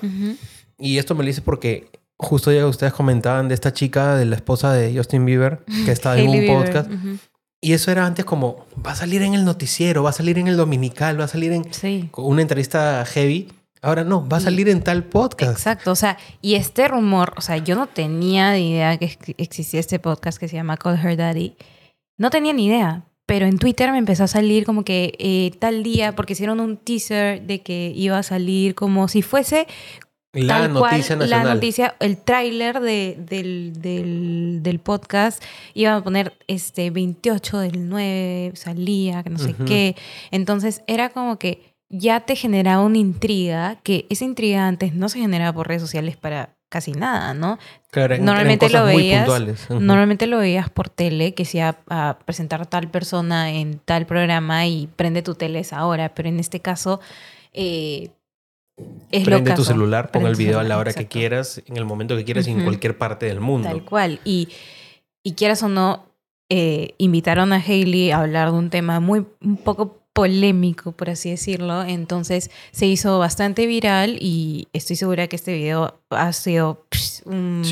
[0.77, 1.87] Y esto me lo dice porque
[2.21, 6.17] justo ya ustedes comentaban de esta chica, de la esposa de Justin Bieber, que estaba
[6.17, 6.89] en un podcast.
[7.59, 10.47] Y eso era antes como, va a salir en el noticiero, va a salir en
[10.47, 11.65] el dominical, va a salir en
[12.15, 13.49] una entrevista heavy.
[13.83, 15.53] Ahora no, va a salir en tal podcast.
[15.53, 19.79] Exacto, o sea, y este rumor, o sea, yo no tenía ni idea que existía
[19.79, 21.55] este podcast que se llama Call Her Daddy.
[22.17, 25.81] No tenía ni idea, pero en Twitter me empezó a salir como que eh, tal
[25.81, 29.67] día, porque hicieron un teaser de que iba a salir como si fuese
[30.33, 31.47] la noticia nacional.
[31.47, 37.89] La noticia, el tráiler de, del, del, del, podcast iba a poner este 28 del
[37.89, 39.95] 9, salía, que no sé qué.
[40.31, 45.19] Entonces era como que ya te generaba una intriga, que esa intriga antes no se
[45.19, 47.59] generaba por redes sociales para casi nada, ¿no?
[47.91, 49.27] Claro, normalmente lo veías,
[49.69, 54.87] normalmente lo veías por tele, que sea a presentar tal persona en tal programa y
[54.95, 57.01] prende tu tele esa hora, pero en este caso
[57.51, 58.11] eh,
[59.25, 62.23] Prende tu celular, pon el video a la hora que quieras, en el momento que
[62.23, 63.67] quieras y en cualquier parte del mundo.
[63.67, 64.19] Tal cual.
[64.23, 64.49] Y,
[65.23, 66.05] y quieras o no,
[66.49, 71.29] eh, invitaron a Hailey a hablar de un tema muy un poco polémico, por así
[71.29, 71.83] decirlo.
[71.83, 76.85] Entonces se hizo bastante viral y estoy segura que este video ha sido
[77.25, 77.63] un,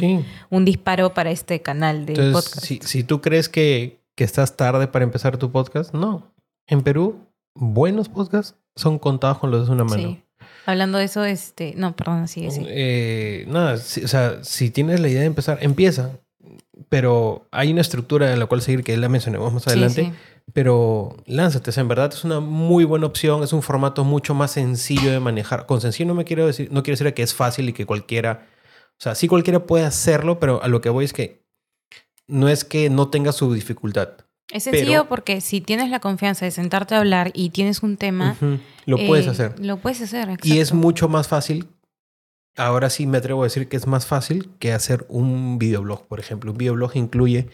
[0.50, 2.66] un, disparo para este canal de podcast.
[2.66, 6.32] Si, si tú crees que, que estás tarde para empezar tu podcast, no.
[6.68, 7.20] En Perú,
[7.56, 10.10] buenos podcasts son contados con los de una mano.
[10.10, 10.24] Sí.
[10.66, 12.64] Hablando de eso, este, no, perdón, sigue, sí.
[12.68, 16.12] Eh, nada, o sea, si tienes la idea de empezar, empieza.
[16.88, 20.14] Pero hay una estructura en la cual seguir que la mencionemos más adelante.
[20.54, 24.34] Pero lánzate, o sea, en verdad es una muy buena opción, es un formato mucho
[24.34, 25.66] más sencillo de manejar.
[25.66, 28.48] Con sencillo no me quiero decir, no quiero decir que es fácil y que cualquiera,
[28.92, 31.44] o sea, sí cualquiera puede hacerlo, pero a lo que voy es que
[32.28, 34.10] no es que no tenga su dificultad.
[34.52, 38.36] Es sencillo porque si tienes la confianza de sentarte a hablar y tienes un tema...
[38.86, 39.60] Lo puedes eh, hacer.
[39.60, 40.48] Lo puedes hacer, exacto.
[40.48, 41.68] Y es mucho más fácil,
[42.58, 46.20] ahora sí me atrevo a decir que es más fácil que hacer un videoblog, por
[46.20, 46.52] ejemplo.
[46.52, 47.50] Un videoblog incluye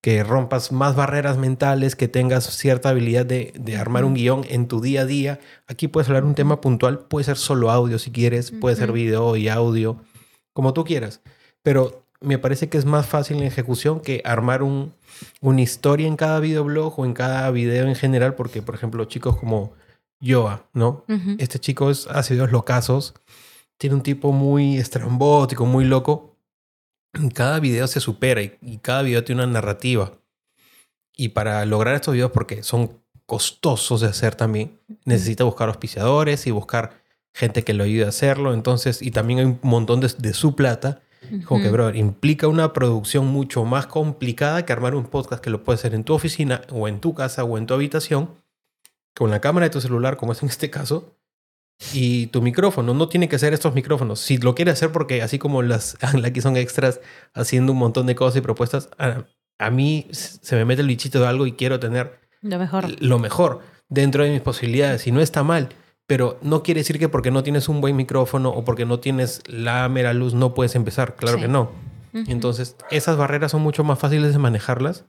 [0.00, 4.68] que rompas más barreras mentales, que tengas cierta habilidad de, de armar un guion en
[4.68, 5.40] tu día a día.
[5.66, 9.36] Aquí puedes hablar un tema puntual, puede ser solo audio si quieres, puede ser video
[9.36, 10.00] y audio,
[10.54, 11.20] como tú quieras.
[11.62, 14.92] Pero me parece que es más fácil en ejecución que armar un,
[15.40, 19.36] una historia en cada videoblog o en cada video en general, porque, por ejemplo, chicos
[19.36, 19.72] como
[20.20, 21.04] Yoa, ¿no?
[21.38, 23.14] Este chico es, hace videos locazos,
[23.78, 26.36] tiene un tipo muy estrambótico, muy loco.
[27.34, 30.12] Cada video se supera y, y cada video tiene una narrativa.
[31.16, 36.50] Y para lograr estos videos, porque son costosos de hacer también, necesita buscar auspiciadores y
[36.50, 37.02] buscar
[37.32, 38.52] gente que lo ayude a hacerlo.
[38.52, 41.00] Entonces, y también hay un montón de, de su plata
[41.46, 45.62] como que, bro, implica una producción mucho más complicada que armar un podcast que lo
[45.62, 48.30] puedes hacer en tu oficina o en tu casa o en tu habitación
[49.14, 51.16] con la cámara de tu celular, como es en este caso,
[51.92, 52.94] y tu micrófono.
[52.94, 54.20] No tiene que ser estos micrófonos.
[54.20, 57.00] Si lo quieres hacer porque así como las aquí son extras
[57.34, 59.24] haciendo un montón de cosas y propuestas, a,
[59.58, 63.02] a mí se me mete el bichito de algo y quiero tener lo mejor.
[63.02, 65.68] Lo mejor dentro de mis posibilidades y no está mal
[66.10, 69.42] pero no quiere decir que porque no tienes un buen micrófono o porque no tienes
[69.46, 71.14] la mera luz no puedes empezar.
[71.14, 71.70] Claro que no.
[72.12, 75.04] Entonces, esas barreras son mucho más fáciles de manejarlas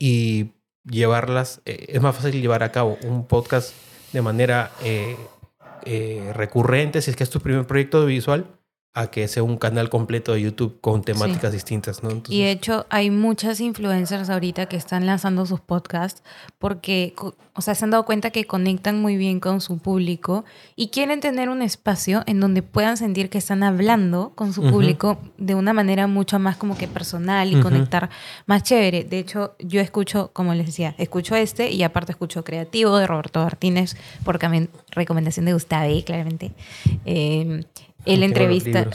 [0.00, 0.48] y
[0.82, 1.62] llevarlas.
[1.64, 3.72] Eh, es más fácil llevar a cabo un podcast
[4.12, 5.16] de manera eh,
[5.84, 8.46] eh, recurrente, si es que es tu primer proyecto visual,
[8.96, 12.22] a que sea un canal completo de YouTube con temáticas distintas, ¿no?
[12.30, 16.22] y de hecho hay muchas influencers ahorita que están lanzando sus podcasts
[16.58, 17.14] porque,
[17.52, 21.20] o sea, se han dado cuenta que conectan muy bien con su público y quieren
[21.20, 25.74] tener un espacio en donde puedan sentir que están hablando con su público de una
[25.74, 28.08] manera mucho más como que personal y conectar
[28.46, 29.04] más chévere.
[29.04, 33.40] De hecho, yo escucho, como les decía, escucho este y aparte escucho Creativo de Roberto
[33.42, 34.40] Martínez, por
[34.90, 36.52] recomendación de Gustave, claramente.
[37.04, 37.62] Eh,
[38.06, 38.86] él entrevista,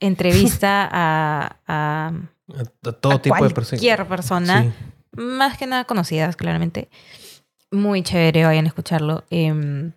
[0.00, 2.12] entrevista a, a,
[3.00, 3.80] todo tipo de personas.
[3.80, 4.72] Cualquier persona,
[5.12, 6.88] más que nada conocidas, claramente.
[7.70, 9.24] Muy chévere, vayan a escucharlo.
[9.30, 9.92] Em,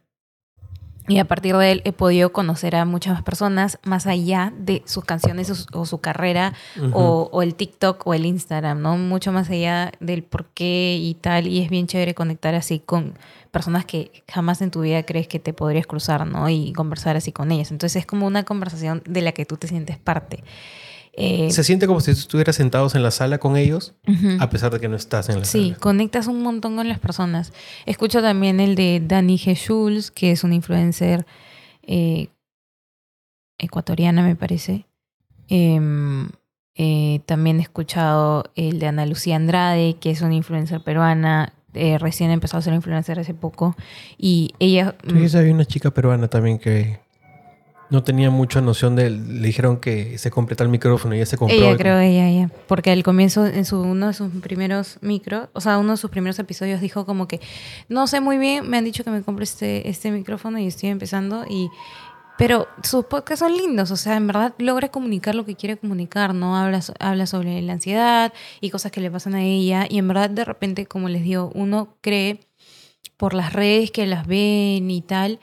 [1.07, 4.84] y a partir de él he podido conocer a muchas más personas más allá de
[4.86, 6.53] sus canciones o su, carrera
[6.93, 8.97] o, o, el TikTok o el Instagram, ¿no?
[8.97, 11.47] Mucho más allá del por qué y tal.
[11.47, 13.15] Y es bien chévere conectar así con
[13.52, 16.50] personas que jamás en tu vida crees que te podrías cruzar, ¿no?
[16.50, 17.72] Y conversar así con ellas.
[17.72, 20.44] Entonces es como una conversación de la que tú te sientes parte.
[21.14, 23.96] Eh, se siente como si estuvieras sentados en la sala con ellos,
[24.40, 25.64] a pesar de que no estás en la sala.
[25.64, 27.52] Sí, conectas un montón con las personas.
[27.86, 29.56] Escucho también el de Dani G.
[29.56, 31.26] Schulz, que es un influencer
[31.84, 32.30] eh,
[33.58, 34.86] ecuatoriana, me parece.
[35.50, 36.30] Em,
[36.76, 41.54] eh, también he escuchado el de Ana Lucía Andrade, que es una influencer peruana.
[41.73, 43.75] Eh, recién empezó a ser influencer hace poco.
[44.17, 44.95] Y ella.
[45.07, 46.99] Sí, había una chica peruana también que
[47.91, 49.10] no tenía mucha noción de.
[49.10, 51.57] Le dijeron que se completa el micrófono y ella se compró.
[51.57, 52.49] Ella, creo, ella, ella.
[52.67, 56.10] Porque al comienzo, en su, uno de sus primeros micros, o sea, uno de sus
[56.10, 57.41] primeros episodios dijo como que
[57.89, 60.89] no sé muy bien, me han dicho que me compre este, este micrófono y estoy
[60.89, 61.45] empezando.
[61.49, 61.69] Y
[62.41, 66.34] pero sus podcasts son lindos, o sea, en verdad logra comunicar lo que quiere comunicar,
[66.34, 66.58] ¿no?
[66.58, 69.86] Habla, habla sobre la ansiedad y cosas que le pasan a ella.
[69.88, 72.39] Y en verdad, de repente, como les digo, uno cree
[73.15, 75.39] por las redes que las ven y tal,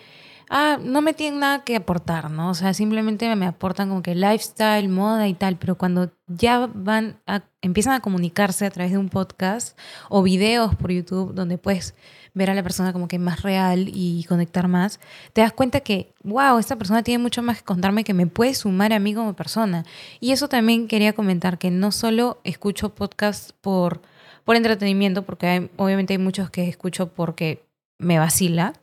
[0.50, 2.50] ah, no me tienen nada que aportar, ¿no?
[2.50, 7.20] O sea, simplemente me aportan como que lifestyle, moda y tal, pero cuando ya van
[7.28, 11.94] a, empiezan a comunicarse a través de un podcast o videos por YouTube donde puedes
[12.34, 15.00] ver a la persona como que más real y conectar más,
[15.32, 18.54] te das cuenta que, wow, esta persona tiene mucho más que contarme que me puede
[18.54, 19.84] sumar a mí como persona.
[20.20, 24.02] Y eso también quería comentar, que no solo escucho podcasts por,
[24.44, 27.64] por entretenimiento, porque obviamente hay muchos que escucho porque
[27.98, 28.74] me vacila,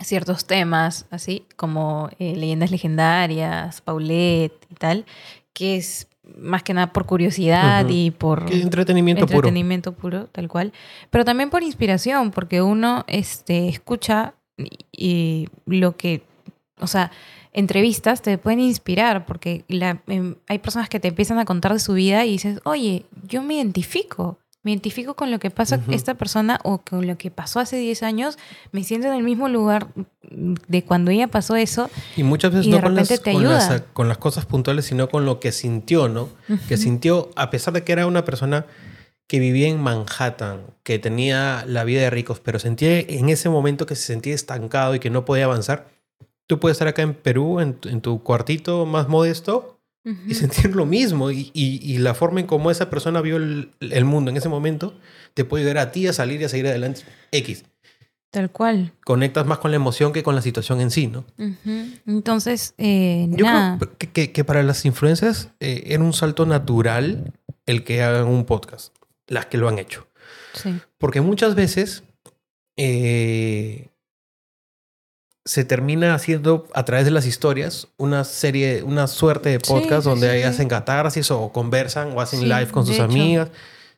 [0.00, 5.04] ciertos temas, así como eh, leyendas legendarias, Paulette y tal,
[5.52, 10.26] que es más que nada por curiosidad y por entretenimiento, entretenimiento puro.
[10.26, 10.72] tal cual.
[11.10, 14.34] Pero también por inspiración, porque uno este, escucha
[14.92, 16.22] y, lo que,
[16.78, 17.10] o sea,
[17.52, 21.78] entrevistas te pueden inspirar, porque la, em, hay personas que te empiezan a contar de
[21.78, 26.14] su vida y dices, oye, yo me identifico me identifico con lo que pasa esta
[26.14, 28.38] persona o con lo que pasó hace 10 años,
[28.72, 29.88] me siento en el mismo lugar
[30.22, 31.88] de cuando ella pasó eso.
[32.16, 33.20] Y muchas veces no con las,
[33.92, 36.28] con, las, cosas puntuales, sino con lo que sintió, ¿no?
[36.68, 38.66] Que sintió, a pesar de que era una persona
[39.26, 43.86] que vivía en Manhattan, que tenía la vida de ricos, pero sentía en ese momento
[43.86, 45.88] que se sentía estancado y que no podía avanzar.
[46.46, 50.86] Tú puedes estar acá en Perú, en, en tu cuartito más modesto, y sentir lo
[50.86, 51.30] mismo.
[51.30, 54.98] Y, y, la forma en cómo esa persona vio el, el, mundo en ese momento
[55.34, 57.02] te puede ayudar a ti a salir y a seguir adelante.
[57.32, 57.64] X.
[58.30, 58.92] Tal cual.
[59.04, 61.24] Conectas más con la emoción que con la situación en sí, ¿no?
[62.06, 67.32] Entonces, eh, Yo creo que, que, para las influencias eh, era un salto natural
[67.66, 68.94] el que hagan un podcast,
[69.26, 70.06] las que lo han hecho.
[70.54, 70.78] Sí.
[70.98, 72.04] Porque muchas veces
[72.76, 73.88] eh,
[75.44, 80.44] se termina haciendo a través de las historias una serie, una suerte de podcast donde
[80.44, 83.50] hacen catarsis o conversan o hacen live con sus amigas.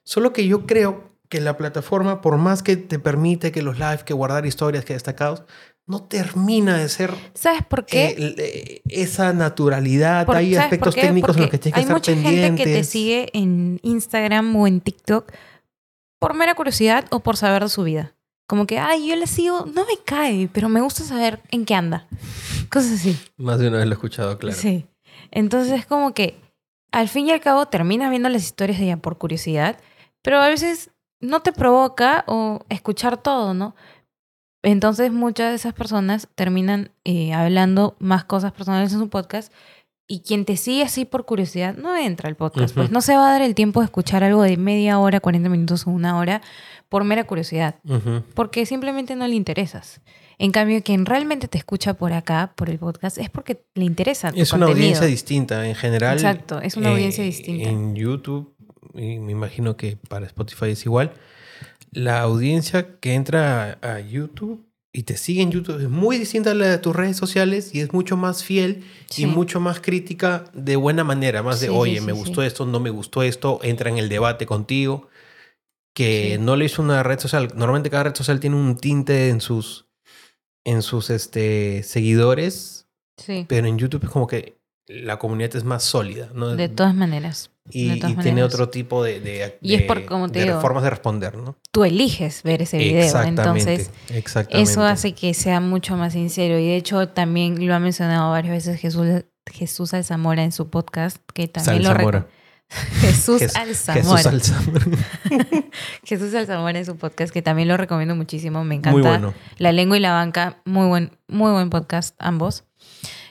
[0.05, 4.01] Solo que yo creo que la plataforma, por más que te permite que los live,
[4.05, 5.43] que guardar historias, que destacados,
[5.87, 7.13] no termina de ser.
[7.35, 8.15] ¿Sabes por qué?
[8.19, 10.29] Eh, esa naturalidad.
[10.31, 12.27] hay aspectos técnicos en los que tienes que estar pendientes.
[12.27, 15.33] Hay mucha gente que te sigue en Instagram o en TikTok
[16.19, 18.15] por mera curiosidad o por saber de su vida.
[18.47, 21.75] Como que, ay, yo le sigo, no me cae, pero me gusta saber en qué
[21.75, 22.07] anda.
[22.71, 23.19] Cosas así.
[23.37, 24.57] Más de una vez lo he escuchado, claro.
[24.57, 24.87] Sí.
[25.31, 26.39] Entonces es como que
[26.93, 29.79] al fin y al cabo terminas viendo las historias de ella por curiosidad,
[30.23, 33.75] pero a veces no te provoca o escuchar todo, ¿no?
[34.63, 39.53] Entonces muchas de esas personas terminan eh, hablando más cosas personales en su podcast
[40.07, 43.29] y quien te sigue así por curiosidad no entra al podcast, pues no se va
[43.29, 46.43] a dar el tiempo de escuchar algo de media hora, 40 minutos o una hora
[46.93, 47.77] por mera curiosidad,
[48.35, 50.03] porque simplemente no le interesas.
[50.39, 54.31] En cambio, quien realmente te escucha por acá, por el podcast, es porque le interesa.
[54.31, 56.19] Tu es una audiencia distinta en general.
[56.19, 57.71] Exacto, es una audiencia eh, distinta.
[57.71, 58.55] En YouTube,
[58.93, 61.13] y me imagino que para Spotify es igual,
[61.93, 66.55] la audiencia que entra a YouTube y te sigue en YouTube es muy distinta a
[66.55, 69.23] la de tus redes sociales y es mucho más fiel Sí.
[69.23, 72.43] y mucho más crítica de buena manera, más de, Sí, sí, oye, sí, me gustó
[72.43, 75.09] esto, no me gustó esto, entra en el debate contigo,
[75.95, 76.43] que Sí.
[76.43, 77.49] no le hizo una red social.
[77.55, 79.87] Normalmente cada red social tiene un tinte en sus,
[80.65, 82.87] en sus este, seguidores,
[83.19, 83.45] Sí.
[83.49, 86.57] pero en YouTube es como que la comunidad es más sólida, ¿no?
[86.57, 87.51] De todas maneras.
[87.71, 90.47] y, de todas y tiene otro tipo de, de, Y es por, como te de
[90.47, 91.57] digo, formas de responder, ¿no?
[91.71, 93.01] Tú eliges ver ese video.
[93.05, 94.69] exactamente, Entonces, exactamente.
[94.71, 96.59] eso hace que sea mucho más sincero.
[96.59, 99.07] Y de hecho, también lo ha mencionado varias veces Jesús,
[99.49, 102.27] Jesús Alzamora en su podcast, que también lo Salzamora.
[103.01, 104.17] Jesús Jes- Alzamora.
[104.23, 104.85] Jesús Alzamora.
[106.05, 108.65] Jesús Alzamora en su podcast, que también lo recomiendo muchísimo.
[108.65, 108.93] Me encanta.
[108.93, 109.35] Muy bueno.
[109.59, 112.65] La lengua y la banca, muy buen, muy buen podcast, ambos.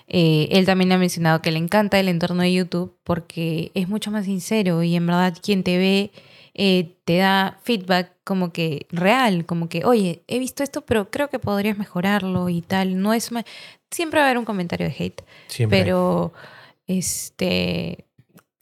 [0.08, 4.12] Eh, él también ha mencionado que le encanta el entorno de YouTube porque es mucho
[4.12, 6.12] más sincero y en verdad quien te ve
[6.54, 11.30] eh, te da feedback como que real, como que, oye, he visto esto, pero creo
[11.30, 13.02] que podrías mejorarlo y tal.
[13.02, 13.46] No es ma-
[13.90, 15.80] Siempre va a haber un comentario de hate, Siempre.
[15.82, 16.34] pero
[16.88, 18.06] este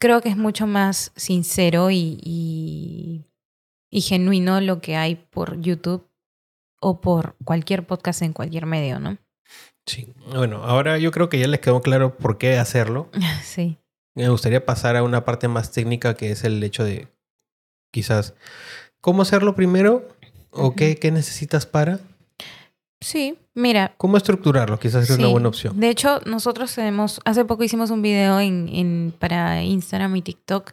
[0.00, 3.26] creo que es mucho más sincero y, y,
[3.90, 6.08] y genuino lo que hay por YouTube
[6.80, 9.18] o por cualquier podcast en cualquier medio, ¿no?
[9.86, 10.12] Sí.
[10.32, 13.08] Bueno, ahora yo creo que ya les quedó claro por qué hacerlo.
[13.44, 13.76] Sí.
[14.16, 17.06] Me gustaría pasar a una parte más técnica que es el hecho de
[17.92, 18.34] quizás
[19.00, 20.08] cómo hacerlo primero
[20.50, 22.00] o qué, qué necesitas para,
[23.00, 23.94] Sí, mira.
[23.96, 25.78] cómo estructurarlo, quizás es una buena opción.
[25.80, 30.72] De hecho, nosotros tenemos, hace poco hicimos un video en, en- para Instagram y TikTok.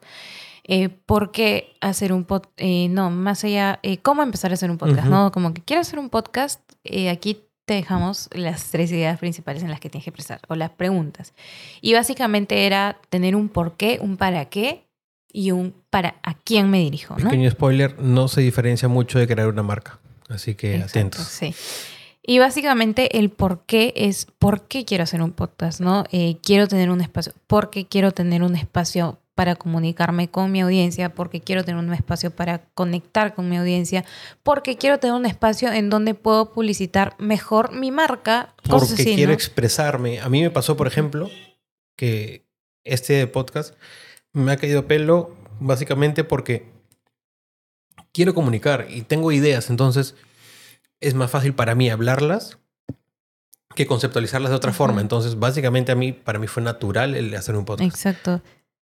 [0.66, 2.60] Eh, ¿Por qué hacer un podcast?
[2.90, 5.08] no, más allá, eh, ¿cómo empezar a hacer un podcast?
[5.08, 5.32] ¿no?
[5.32, 9.70] Como que quiero hacer un podcast, eh, aquí te dejamos las tres ideas principales en
[9.70, 11.34] las que tienes que prestar, o las preguntas.
[11.80, 14.84] Y básicamente era tener un por qué, un para qué
[15.32, 17.24] y un para a quién me dirijo, ¿no?
[17.30, 20.00] Pequeño spoiler, no se diferencia mucho de crear una marca.
[20.28, 21.22] Así que Exacto, atentos.
[21.28, 21.56] Sí.
[22.30, 26.04] Y básicamente el por qué es por qué quiero hacer un podcast, ¿no?
[26.12, 31.14] Eh, quiero tener un espacio, porque quiero tener un espacio para comunicarme con mi audiencia,
[31.14, 34.04] porque quiero tener un espacio para conectar con mi audiencia,
[34.44, 39.30] porque quiero tener un espacio en donde puedo publicitar mejor mi marca, Porque así, quiero
[39.30, 39.34] ¿no?
[39.34, 40.20] expresarme.
[40.20, 41.30] A mí me pasó, por ejemplo,
[41.96, 42.46] que
[42.84, 43.74] este podcast
[44.34, 46.66] me ha caído pelo básicamente porque
[48.12, 49.70] quiero comunicar y tengo ideas.
[49.70, 50.16] Entonces
[51.02, 52.58] es más fácil para mí hablarlas
[53.76, 55.02] que conceptualizarlas de otra forma.
[55.02, 57.90] Entonces, básicamente a mí, para mí fue natural el hacer un podcast.
[57.90, 58.42] Exacto.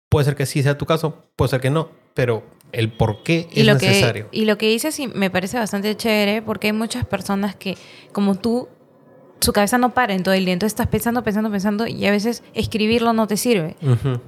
[0.09, 2.43] Puede ser que sí sea tu caso, puede ser que no, pero
[2.73, 4.31] el por qué Y es lo, necesario.
[4.31, 7.77] que, y lo que dices sí me parece bastante chévere porque hay muchas personas que,
[8.13, 8.69] como tú,
[9.41, 10.53] su cabeza no para en todo el día.
[10.53, 13.77] Entonces estás pensando, pensando, pensando y a veces escribirlo no te sirve.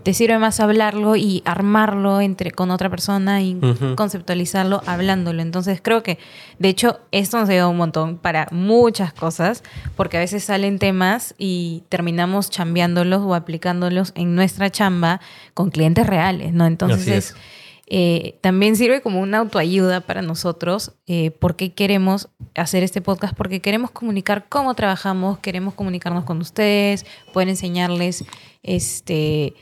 [0.02, 3.58] Te sirve más hablarlo y armarlo entre, con otra persona y
[3.96, 5.42] conceptualizarlo hablándolo.
[5.42, 6.18] Entonces creo que,
[6.58, 9.62] de hecho, esto nos ayuda un montón para muchas cosas
[9.96, 15.20] porque a veces salen temas y terminamos chambeándolos o aplicándolos en nuestra chamba
[15.54, 16.66] con clientes reales, ¿no?
[16.66, 17.34] Entonces Así es.
[17.92, 20.92] Eh, también sirve como una autoayuda para nosotros.
[21.08, 23.34] Eh, ¿Por qué queremos hacer este podcast?
[23.36, 28.24] Porque queremos comunicar cómo trabajamos, queremos comunicarnos con ustedes, poder enseñarles
[28.62, 29.54] este,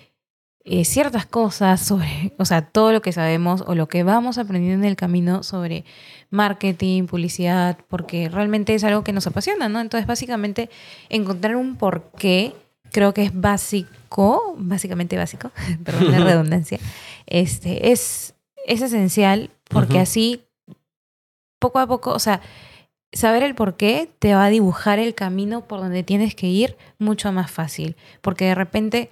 [0.65, 4.85] eh, ciertas cosas sobre, o sea, todo lo que sabemos o lo que vamos aprendiendo
[4.85, 5.87] en el camino sobre
[6.29, 9.81] marketing, publicidad, porque realmente es algo que nos apasiona, ¿no?
[9.81, 10.69] Entonces, básicamente,
[11.09, 12.53] encontrar un porqué
[12.93, 15.51] creo que es básico, básicamente básico,
[15.85, 16.79] perdón la redundancia,
[17.27, 18.35] este, es,
[18.67, 20.45] es esencial porque así,
[21.59, 22.41] poco a poco, o sea,
[23.13, 26.77] saber el por qué te va a dibujar el camino por donde tienes que ir
[26.99, 29.11] mucho más fácil, porque de repente,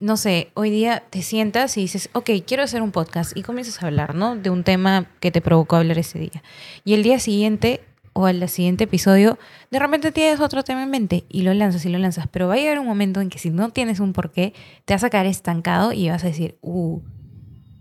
[0.00, 3.82] no sé, hoy día te sientas y dices, ok, quiero hacer un podcast y comienzas
[3.82, 4.36] a hablar, ¿no?
[4.36, 6.42] De un tema que te provocó hablar ese día.
[6.84, 7.80] Y el día siguiente
[8.18, 9.38] o al siguiente episodio,
[9.70, 12.54] de repente tienes otro tema en mente y lo lanzas y lo lanzas, pero va
[12.54, 14.54] a llegar un momento en que si no tienes un porqué,
[14.84, 17.00] te vas a quedar estancado y vas a decir, uh,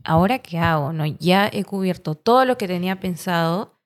[0.04, 0.94] ¿ahora qué hago?
[0.94, 3.80] No, ya he cubierto todo lo que tenía pensado,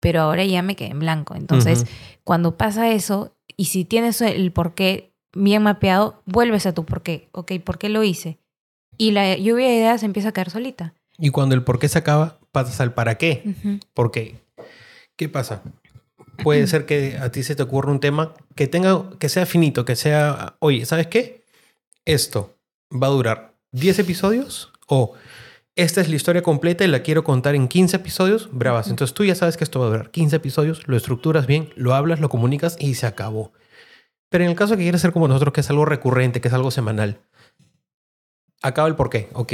[0.00, 1.36] pero ahora ya me quedé en blanco.
[1.36, 1.86] Entonces,
[2.24, 7.28] cuando pasa eso, y si tienes el porqué bien mapeado, vuelves a tu porqué.
[7.30, 8.40] Ok, ¿por qué lo hice?
[8.98, 10.94] Y la lluvia de ideas empieza a caer solita.
[11.16, 13.44] Y cuando el por qué se acaba, pasas al para qué.
[13.44, 13.78] Ujú.
[13.94, 14.45] Porque,
[15.16, 15.62] ¿qué pasa?
[16.42, 19.84] Puede ser que a ti se te ocurra un tema que tenga, que sea finito,
[19.84, 21.44] que sea, oye, ¿sabes qué?
[22.04, 22.56] Esto
[22.92, 25.14] va a durar 10 episodios o
[25.74, 28.88] esta es la historia completa y la quiero contar en 15 episodios, bravas.
[28.88, 31.94] Entonces tú ya sabes que esto va a durar 15 episodios, lo estructuras bien, lo
[31.94, 33.52] hablas, lo comunicas y se acabó.
[34.28, 36.54] Pero en el caso que quieres ser como nosotros, que es algo recurrente, que es
[36.54, 37.20] algo semanal,
[38.62, 39.28] acaba el porqué.
[39.32, 39.52] Ok,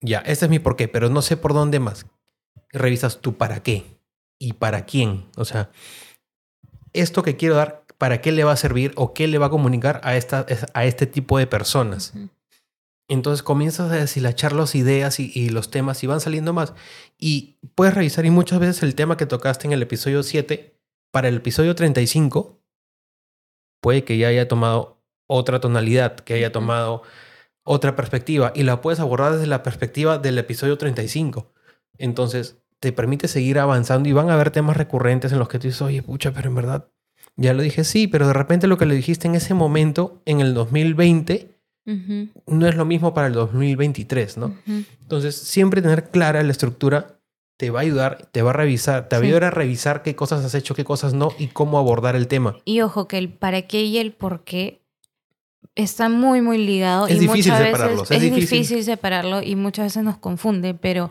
[0.00, 2.06] ya, este es mi porqué, pero no sé por dónde más.
[2.72, 3.99] Revisas tu para qué
[4.40, 5.26] y para quién.
[5.36, 5.70] O sea,
[6.92, 9.50] esto que quiero dar, ¿para qué le va a servir o qué le va a
[9.50, 12.14] comunicar a, esta, a este tipo de personas?
[13.06, 16.72] Entonces comienzas a deshilachar las ideas y, y los temas y van saliendo más.
[17.18, 20.74] Y puedes revisar y muchas veces el tema que tocaste en el episodio 7,
[21.12, 22.60] para el episodio 35,
[23.80, 27.02] puede que ya haya tomado otra tonalidad, que haya tomado
[27.62, 31.52] otra perspectiva y la puedes abordar desde la perspectiva del episodio 35.
[31.98, 35.68] Entonces te permite seguir avanzando y van a haber temas recurrentes en los que tú
[35.68, 36.88] dices, oye, pucha, pero en verdad,
[37.36, 40.40] ya lo dije, sí, pero de repente lo que le dijiste en ese momento, en
[40.40, 42.28] el 2020, Ujú.
[42.46, 44.46] no es lo mismo para el 2023, ¿no?
[44.46, 44.84] Ujú.
[45.02, 47.18] Entonces, siempre tener clara la estructura
[47.58, 50.16] te va a ayudar, te va a revisar, te va a ayudar a revisar qué
[50.16, 52.56] cosas has hecho, qué cosas no y cómo abordar el tema.
[52.64, 54.80] Y ojo que el para qué y el por qué
[55.74, 57.06] está muy, muy ligado.
[57.06, 58.58] Es y difícil muchas separarlos, veces es es difícil.
[58.58, 61.10] difícil separarlo y muchas veces nos confunde, pero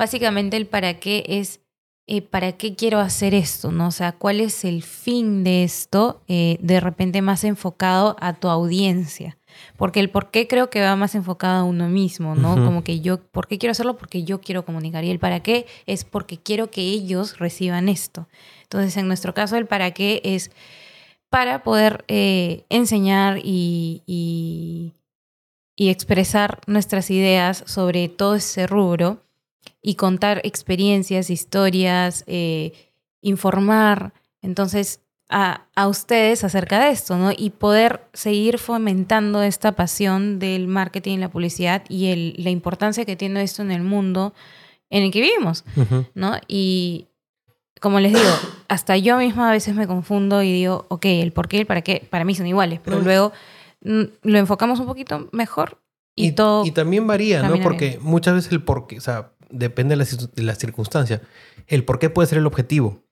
[0.00, 1.60] básicamente el para qué es
[2.06, 3.86] eh, para qué quiero hacer esto, ¿no?
[3.86, 8.48] O sea, cuál es el fin de esto, eh, de repente más enfocado a tu
[8.48, 9.36] audiencia.
[9.76, 12.54] Porque el por qué creo que va más enfocado a uno mismo, ¿no?
[12.64, 13.96] Como que yo, ¿por qué quiero hacerlo?
[13.96, 15.04] Porque yo quiero comunicar.
[15.04, 18.26] Y el para qué es porque quiero que ellos reciban esto.
[18.64, 20.50] Entonces, en nuestro caso, el para qué es
[21.28, 24.94] para poder eh, enseñar y, y-
[25.76, 29.22] y expresar nuestras ideas sobre todo ese rubro
[29.82, 32.72] y contar experiencias, historias, eh,
[33.20, 35.00] informar, entonces,
[35.32, 37.30] a, a ustedes acerca de esto, ¿no?
[37.36, 43.04] Y poder seguir fomentando esta pasión del marketing y la publicidad y el- la importancia
[43.04, 44.34] que tiene esto en el mundo
[44.88, 45.64] en el que vivimos.
[46.14, 46.32] ¿no?
[46.48, 47.06] Y
[47.80, 48.28] como les digo,
[48.66, 51.66] hasta yo misma a veces me confundo y digo, ok, el por qué y el
[51.66, 53.30] para qué, para mí son iguales, pero luego
[53.82, 55.80] mm, lo enfocamos un poquito mejor
[56.16, 56.64] y, todo...
[56.66, 57.60] y también varía, ¿no?
[57.62, 58.02] Porque bien.
[58.02, 61.22] muchas veces el por qué, o sea, depende de la, de la circunstancia.
[61.66, 63.04] El por qué puede ser el objetivo.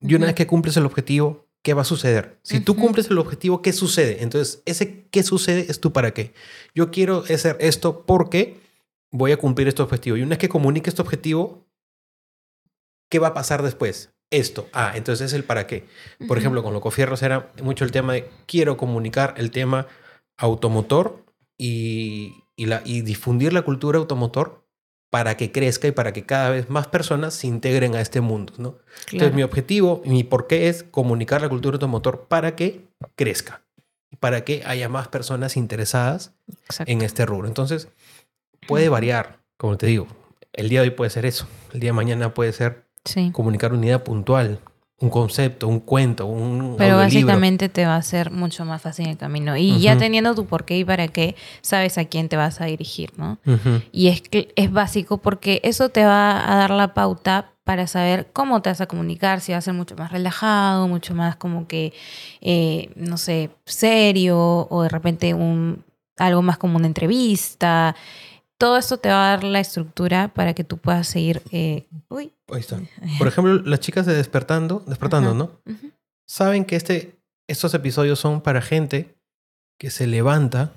[0.00, 0.26] Y una Ujú.
[0.26, 2.38] vez que cumples el objetivo, ¿qué va a suceder?
[2.42, 4.22] Si tú cumples el objetivo, ¿qué sucede?
[4.22, 6.32] Entonces, ese qué sucede es tu para qué.
[6.74, 8.60] Yo quiero hacer esto porque
[9.10, 10.16] voy a cumplir este objetivo.
[10.16, 11.66] Y una vez que comunique este objetivo,
[13.10, 14.10] ¿qué va a pasar después?
[14.30, 14.68] Esto.
[14.72, 15.86] Ah, entonces es el para qué.
[16.18, 16.38] Por Ujú.
[16.38, 19.86] ejemplo, con Locofierros era mucho el tema de quiero comunicar el tema
[20.36, 21.24] automotor
[21.56, 24.65] y, y, la, y difundir la cultura automotor
[25.10, 28.52] para que crezca y para que cada vez más personas se integren a este mundo,
[28.58, 28.72] ¿no?
[28.72, 28.86] Claro.
[29.12, 32.84] Entonces mi objetivo y mi porqué es comunicar la cultura automotor para que
[33.14, 33.62] crezca,
[34.20, 36.32] para que haya más personas interesadas
[36.68, 36.92] Exacto.
[36.92, 37.46] en este rubro.
[37.48, 37.88] Entonces
[38.66, 40.06] puede variar, como te digo,
[40.52, 43.30] el día de hoy puede ser eso, el día de mañana puede ser Sí.
[43.32, 44.58] comunicar una idea puntual,
[44.98, 49.18] un concepto, un cuento, un Pero básicamente te va a ser mucho más fácil el
[49.18, 49.56] camino.
[49.56, 52.64] Y ya teniendo tu por qué y para qué, sabes a quién te vas a
[52.64, 53.38] dirigir, ¿no?
[53.92, 58.28] Y es, que es básico porque eso te va a dar la pauta para saber
[58.32, 61.66] cómo te vas a comunicar, si va a ser mucho más relajado, mucho más como
[61.66, 61.92] que,
[62.40, 65.84] eh, no sé, serio o de repente un,
[66.16, 67.96] algo más como una entrevista.
[68.58, 71.42] Todo esto te va a dar la estructura para que tú puedas seguir...
[71.52, 72.32] eh, uy.
[72.48, 72.80] Ahí está.
[73.18, 75.38] Por ejemplo, las chicas de Despertando, Despertando, Ajá.
[75.38, 75.50] ¿no?
[76.26, 79.14] Saben que este, estos episodios son para gente
[79.78, 80.72] que se levanta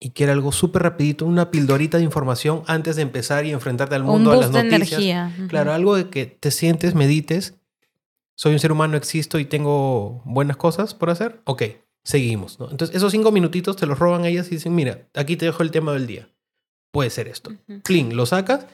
[0.00, 4.02] y quiere algo súper rapidito, una pildorita de información antes de empezar y enfrentarte al
[4.02, 5.00] Un mundo, a las boost de noticias.
[5.00, 5.32] energía.
[5.48, 7.54] Claro, algo de que te sientes, medites.
[8.36, 11.40] Soy un ser humano, existo y tengo buenas cosas por hacer.
[11.44, 11.64] Ok,
[12.04, 12.60] seguimos.
[12.60, 12.70] ¿no?
[12.70, 15.72] Entonces, esos cinco minutitos te los roban ellas y dicen, mira, aquí te dejo el
[15.72, 16.28] tema del día.
[16.90, 17.52] Puede ser esto.
[17.84, 18.66] Clean, lo sacas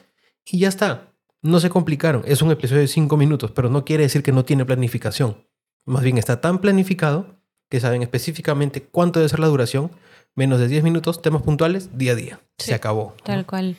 [0.45, 1.11] y ya está.
[1.41, 2.23] No se complicaron.
[2.25, 5.45] Es un episodio de cinco minutos, pero no quiere decir que no tiene planificación.
[5.85, 7.39] Más bien está tan planificado
[7.69, 9.91] que saben específicamente cuánto debe ser la duración.
[10.33, 12.39] Menos de 10 minutos, temas puntuales, día a día.
[12.57, 13.13] Sí, Se acabó.
[13.17, 13.23] ¿no?
[13.23, 13.77] Tal cual.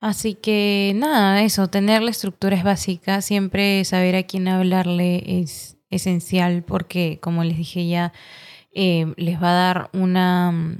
[0.00, 5.78] Así que nada, eso, tener la estructura es básica, siempre saber a quién hablarle es
[5.90, 8.12] esencial porque, como les dije ya,
[8.72, 10.78] eh, les va a dar una,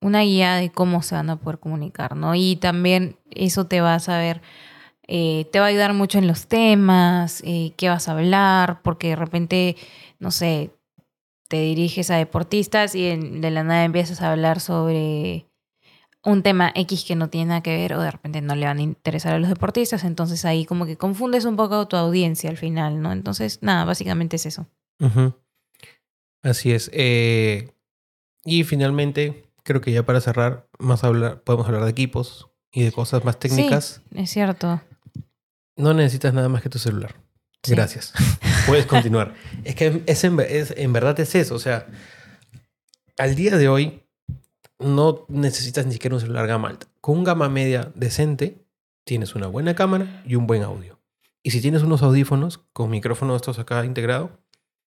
[0.00, 2.34] una guía de cómo se van a poder comunicar, ¿no?
[2.34, 4.40] Y también eso te va a saber,
[5.06, 9.08] eh, te va a ayudar mucho en los temas, eh, qué vas a hablar, porque
[9.08, 9.76] de repente,
[10.18, 10.70] no sé,
[11.48, 15.46] te diriges a deportistas y de la nada empiezas a hablar sobre
[16.22, 18.78] un tema X que no tiene nada que ver o de repente no le van
[18.78, 22.56] a interesar a los deportistas, entonces ahí como que confundes un poco tu audiencia al
[22.56, 23.12] final, ¿no?
[23.12, 24.66] Entonces, nada, básicamente es eso.
[26.42, 26.90] Así es.
[26.92, 27.72] Eh,
[28.44, 32.92] y finalmente, creo que ya para cerrar, más hablar, podemos hablar de equipos y de
[32.92, 34.02] cosas más técnicas.
[34.14, 34.80] Es cierto.
[35.76, 37.14] No necesitas nada más que tu celular.
[37.62, 37.72] Sí.
[37.72, 38.12] Gracias.
[38.66, 39.34] Puedes continuar.
[39.64, 41.54] Es que es en, es- en verdad es eso.
[41.54, 41.86] O sea,
[43.18, 44.02] al día de hoy
[44.78, 46.86] no necesitas ni siquiera un celular gama alta.
[47.00, 48.64] Con un gama media decente
[49.04, 50.98] tienes una buena cámara y un buen audio.
[51.42, 54.38] Y si tienes unos audífonos con micrófono estos acá integrado,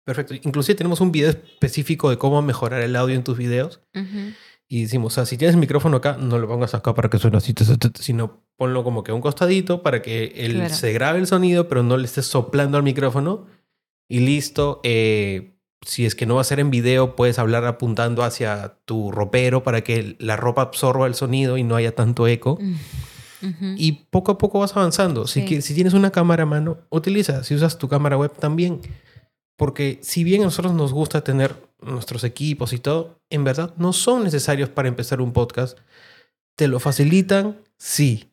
[0.05, 0.35] Perfecto.
[0.35, 3.81] Inclusive tenemos un video específico de cómo mejorar el audio en tus videos.
[3.95, 4.33] Ujú.
[4.67, 7.19] Y decimos, o sea, si tienes el micrófono acá, no lo pongas acá para que
[7.19, 7.53] suene así,
[7.99, 10.73] sino ponlo como que a un costadito para que él Claro.
[10.73, 13.45] se grabe el sonido, pero no le estés soplando al micrófono.
[14.09, 14.81] Y listo.
[14.83, 15.51] Eh,
[15.85, 19.61] si es que no va a ser en video, puedes hablar apuntando hacia tu ropero
[19.63, 22.57] para que la ropa absorba el sonido y no haya tanto eco.
[22.59, 23.75] Mm.
[23.77, 25.27] Y poco a poco vas avanzando.
[25.27, 25.45] Si, Sí.
[25.45, 27.43] que- si tienes una cámara a mano, utiliza.
[27.43, 28.81] Si usas tu cámara web también.
[29.57, 31.55] Porque si bien a nosotros nos gusta tener
[31.85, 35.77] nuestros equipos y todo, en verdad no son necesarios para empezar un podcast.
[36.57, 37.61] ¿Te lo facilitan?
[37.77, 38.31] Sí.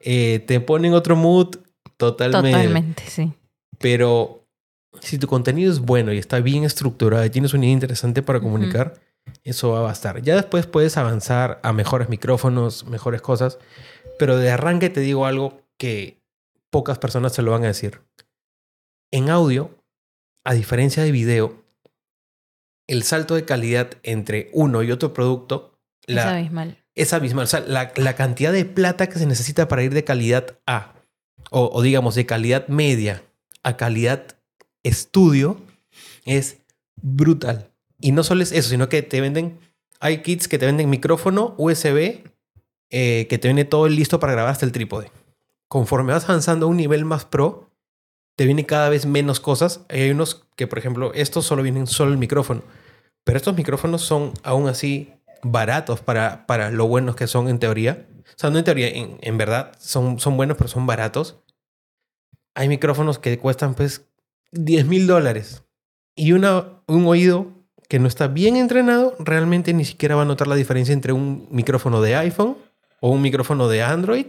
[0.00, 1.56] Eh, ¿Te ponen otro mood?
[1.96, 2.50] Totalmente.
[2.50, 3.32] Totalmente, sí.
[3.78, 4.46] Pero
[5.00, 8.40] si tu contenido es bueno y está bien estructurado y tienes una idea interesante para
[8.40, 9.00] comunicar,
[9.42, 10.22] eso va a bastar.
[10.22, 13.58] Ya después puedes avanzar a mejores micrófonos, mejores cosas,
[14.18, 16.22] pero de arranque te digo algo que
[16.70, 18.00] pocas personas se lo van a decir.
[19.10, 19.70] En audio,
[20.44, 21.63] a diferencia de video,
[22.86, 26.78] el salto de calidad entre uno y otro producto Es la, abismal.
[26.94, 27.44] es abismal.
[27.44, 30.94] O sea, la, la cantidad de plata que se necesita para ir de calidad A,
[31.50, 33.22] o, o digamos de calidad media
[33.62, 34.26] a calidad
[34.82, 35.58] estudio,
[36.26, 36.58] es
[37.00, 37.70] brutal.
[38.00, 39.58] Y no solo es eso, sino que te venden,
[40.00, 42.22] hay kits que te venden micrófono USB,
[42.90, 45.10] eh, que te viene todo listo para grabar hasta el trípode.
[45.68, 47.70] Conforme vas avanzando a un nivel más pro,
[48.36, 49.84] te viene cada vez menos cosas.
[49.88, 52.62] Hay unos que, por ejemplo, estos solo vienen solo el micrófono.
[53.24, 55.12] Pero estos micrófonos son aún así
[55.42, 58.06] baratos para, para lo buenos que son en teoría.
[58.26, 61.40] O sea, no en teoría, en, en verdad son, son buenos, pero son baratos.
[62.54, 64.06] Hay micrófonos que cuestan pues
[64.52, 65.64] 10 mil dólares.
[66.16, 67.48] Y una, un oído
[67.88, 71.48] que no está bien entrenado, realmente ni siquiera va a notar la diferencia entre un
[71.50, 72.56] micrófono de iPhone
[73.00, 74.26] o un micrófono de Android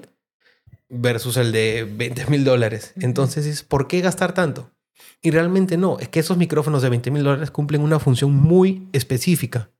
[0.89, 2.93] versus el de 20 mil dólares.
[2.99, 4.71] Entonces, es, ¿por qué gastar tanto?
[5.21, 8.87] Y realmente no, es que esos micrófonos de 20 mil dólares cumplen una función muy
[8.93, 9.71] específica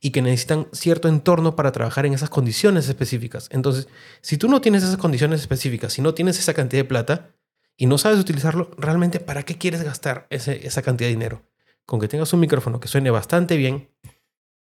[0.00, 3.48] y que necesitan cierto entorno para trabajar en esas condiciones específicas.
[3.52, 3.88] Entonces,
[4.22, 7.30] si tú no tienes esas condiciones específicas, si no tienes esa cantidad de plata
[7.76, 11.42] y no sabes utilizarlo, realmente, ¿para qué quieres gastar ese- esa cantidad de dinero?
[11.86, 13.88] Con que tengas un micrófono que suene bastante bien,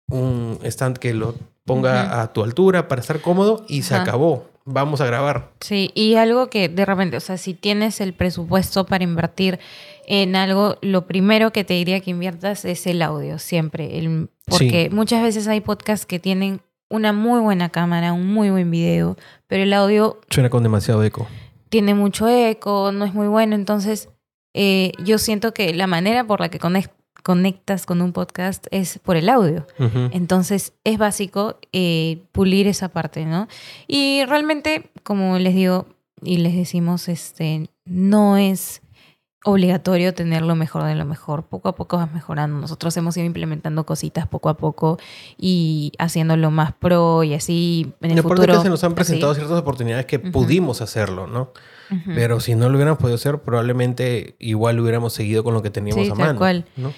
[0.09, 1.35] un stand que lo
[1.65, 4.47] ponga a tu altura para estar cómodo y se acabó.
[4.67, 5.51] Vamos a grabar.
[5.61, 9.59] Sí, y algo que de repente, o sea, si tienes el presupuesto para invertir
[10.07, 13.99] en algo, lo primero que te diría que inviertas es el audio, siempre.
[13.99, 18.71] El, porque muchas veces hay podcasts que tienen una muy buena cámara, un muy buen
[18.71, 19.17] video,
[19.49, 21.27] pero el audio Suena con demasiado eco.
[21.69, 23.55] tiene mucho eco, no es muy bueno.
[23.57, 24.09] Entonces,
[24.55, 26.91] eh, yo siento que la manera por la que conec-
[27.25, 29.67] conectas con un podcast es por el audio.
[30.13, 33.49] Entonces es básico eh, pulir esa parte, ¿no?
[33.89, 35.87] Y realmente, como les digo
[36.23, 38.83] y les decimos, este, no es
[39.47, 41.45] obligatorio tener lo mejor de lo mejor.
[41.45, 42.59] Poco a poco vas mejorando.
[42.61, 44.99] Nosotros hemos ido implementando cositas poco a poco
[45.39, 48.53] y haciéndolo más pro y así en el futuro.
[48.53, 48.97] es que se nos han así.
[48.97, 51.51] presentado ciertas oportunidades que pudimos hacerlo, ¿no?
[52.07, 56.07] Pero si no lo hubiéramos podido hacer, probablemente igual hubiéramos seguido con lo que teníamos
[56.07, 56.39] Sí, a tal mano.
[56.39, 56.65] cual.
[56.77, 56.93] ¿no?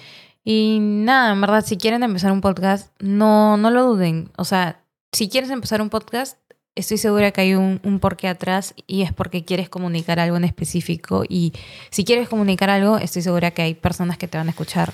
[0.49, 4.31] Y nada, en verdad, si quieren empezar un podcast, no, no lo duden.
[4.37, 4.81] O sea,
[5.11, 6.37] si quieres empezar un podcast,
[6.73, 10.45] estoy segura que hay un, un porqué atrás y es porque quieres comunicar algo en
[10.45, 11.25] específico.
[11.27, 11.51] Y
[11.89, 14.93] si quieres comunicar algo, estoy segura que hay personas que te van a escuchar.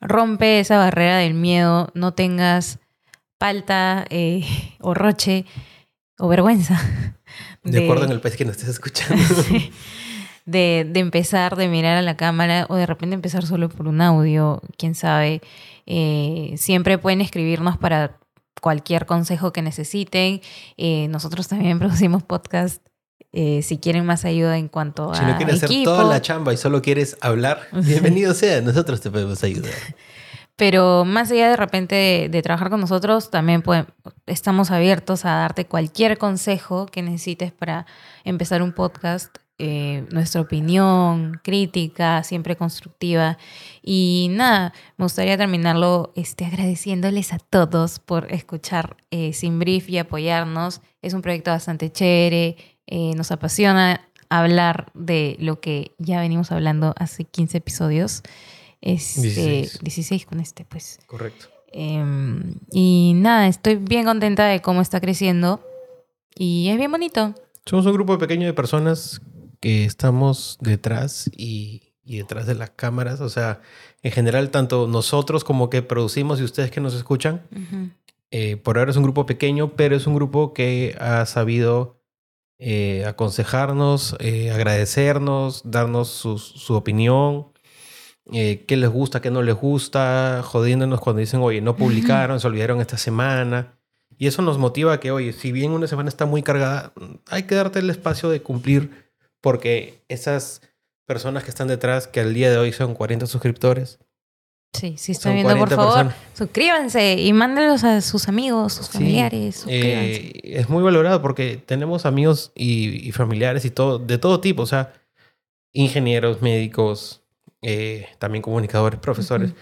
[0.00, 2.78] Rompe esa barrera del miedo, no tengas
[3.36, 4.46] palta eh,
[4.80, 5.44] o roche
[6.16, 6.80] o vergüenza.
[7.64, 9.22] De, acuerdo en el país que nos estés escuchando.
[9.46, 9.72] Sí.
[10.46, 14.00] De, de empezar, de mirar a la cámara o de repente empezar solo por un
[14.00, 15.42] audio, quién sabe.
[15.86, 18.18] Eh, siempre pueden escribirnos para
[18.62, 20.40] cualquier consejo que necesiten.
[20.78, 22.80] Eh, nosotros también producimos podcast.
[23.32, 26.54] eh, si quieren más ayuda en cuanto si a no quieres hacer toda la chamba
[26.54, 28.62] y solo quieres hablar, bienvenido sea.
[28.62, 29.72] Nosotros te podemos ayudar.
[30.56, 33.88] Pero más allá de repente de, de trabajar con nosotros, también pueden-
[34.26, 37.84] estamos abiertos a darte cualquier consejo que necesites para
[38.24, 39.36] empezar un podcast.
[39.58, 43.38] Eh, nuestra opinión, crítica, siempre constructiva.
[43.82, 49.98] Y nada, me gustaría terminarlo este, agradeciéndoles a todos por escuchar eh, Sin Brief y
[49.98, 50.82] apoyarnos.
[51.00, 56.94] Es un proyecto bastante chévere, eh, nos apasiona hablar de lo que ya venimos hablando
[56.98, 58.22] hace 15 episodios.
[58.82, 59.78] Este, 16.
[59.80, 60.98] 16 con este, pues.
[61.06, 61.46] Correcto.
[61.72, 65.60] Em, y nada, estoy bien contenta de cómo está creciendo.
[66.34, 67.34] Y es bien bonito.
[67.64, 69.20] Somos un grupo pequeño de personas
[69.66, 73.20] que estamos detrás y, y detrás de las cámaras.
[73.20, 73.62] O sea,
[74.04, 77.90] en general, tanto nosotros como que producimos y ustedes que nos escuchan, Ujú.
[78.30, 82.00] eh, por ahora es un grupo pequeño, pero es un grupo que ha sabido
[82.60, 87.48] eh, aconsejarnos, eh, agradecernos, darnos su, su opinión
[88.32, 92.46] eh, qué les gusta, qué no les gusta, jodiéndonos cuando dicen, oye, no publicaron, se
[92.46, 93.80] olvidaron esta semana.
[94.16, 96.92] Y eso nos motiva a que, oye, si bien una semana está muy cargada,
[97.28, 99.05] hay que darte el espacio de cumplir
[99.46, 100.60] porque esas
[101.06, 104.00] personas que están detrás, que al día de hoy son 40 suscriptores.
[104.72, 109.64] Sí, si están viendo, por favor, suscríbanse y mándenlos a sus amigos, sus familiares.
[109.68, 114.66] Eh, es muy valorado porque tenemos amigos y, familiares y todo, de todo tipo, o
[114.66, 114.94] sea,
[115.72, 117.22] ingenieros, médicos,
[117.62, 119.52] eh, también comunicadores, profesores.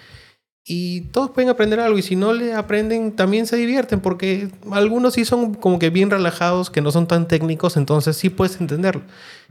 [0.67, 5.13] Y todos pueden aprender algo y si no le aprenden también se divierten porque algunos
[5.13, 9.03] sí son como que bien relajados, que no son tan técnicos, entonces sí puedes entenderlo.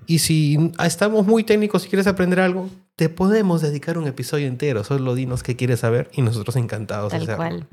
[0.08, 4.84] Y si estamos muy técnicos y quieres aprender algo, te podemos dedicar un episodio entero,
[4.84, 7.38] solo dinos qué quieres saber y nosotros encantados Tal de hacerlo.
[7.38, 7.68] cual.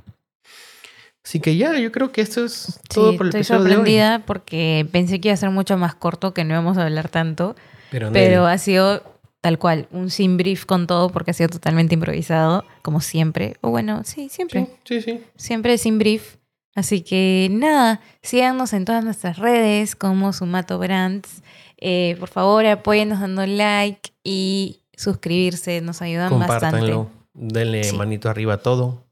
[1.24, 4.16] Así que ya, yo creo que esto es todo por el estoy episodio sorprendida de
[4.16, 4.22] hoy.
[4.26, 7.56] porque pensé que iba a ser mucho más corto, que no íbamos a hablar tanto,
[7.90, 9.02] Pero, pero Nelly, ha sido
[9.40, 13.56] tal cual, un sin brief con todo porque ha sido totalmente improvisado, como siempre.
[13.62, 14.66] O bueno, sí, siempre.
[14.84, 15.24] sí, sí, sí.
[15.36, 16.36] Siempre sin brief.
[16.74, 21.42] Así que nada, síganos en todas nuestras redes como Sumato Brands.
[21.78, 26.92] Eh, por favor, apóyennos dando like y suscribirse, nos ayudan bastante.
[26.92, 27.96] Compártanlo, denle Sí.
[27.96, 29.04] manito arriba a todo.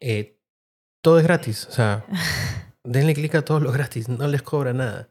[0.00, 0.38] Eh,
[1.02, 2.04] todo es gratis, o sea,
[2.84, 5.08] denle clic a todo lo gratis, no les cobra nada.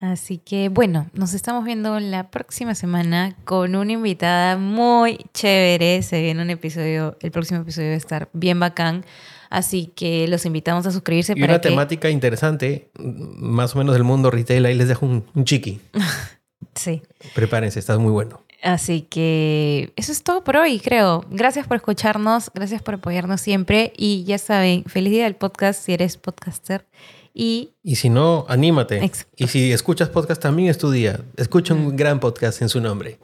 [0.00, 6.02] Así que bueno, nos estamos viendo la próxima semana con una invitada muy chévere.
[6.02, 9.04] Se viene un episodio, el próximo episodio va a estar bien bacán.
[9.50, 13.94] Así que los invitamos a suscribirse Y para una que temática interesante, más o menos
[13.94, 15.80] del mundo retail, ahí les dejo un, un chiqui.
[16.74, 17.02] sí.
[17.34, 18.44] Prepárense, está muy bueno.
[18.64, 21.24] Así que eso es todo por hoy, creo.
[21.30, 25.92] Gracias por escucharnos, gracias por apoyarnos siempre y ya saben, feliz día del podcast si
[25.92, 26.86] eres podcaster
[27.34, 29.04] y Y si no, anímate.
[29.04, 29.34] Exacto.
[29.36, 31.20] Y si escuchas podcast, también es tu día.
[31.36, 33.18] Escucha un gran podcast en su nombre.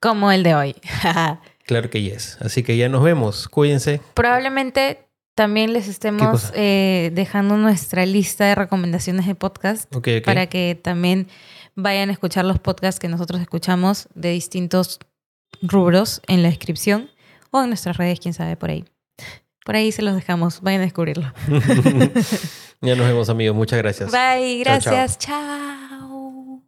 [0.00, 0.76] como el de hoy.
[1.66, 2.36] Claro que yes.
[2.42, 3.48] Así que ya nos vemos.
[3.48, 3.98] Cuídense.
[4.12, 9.90] Probablemente también les estemos eh, dejando nuestra lista de recomendaciones de podcast
[10.26, 11.28] para que también
[11.74, 15.00] vayan a escuchar los podcasts que nosotros escuchamos de distintos
[15.62, 17.08] rubros en la descripción
[17.50, 18.84] o en nuestras redes, quién sabe, por ahí.
[19.64, 20.60] Por ahí se los dejamos.
[20.60, 21.32] Vayan a descubrirlo.
[22.82, 23.56] ya nos vemos, amigos.
[23.56, 24.12] Muchas gracias.
[24.12, 24.58] Bye.
[24.58, 25.18] Gracias.
[25.18, 26.62] chao.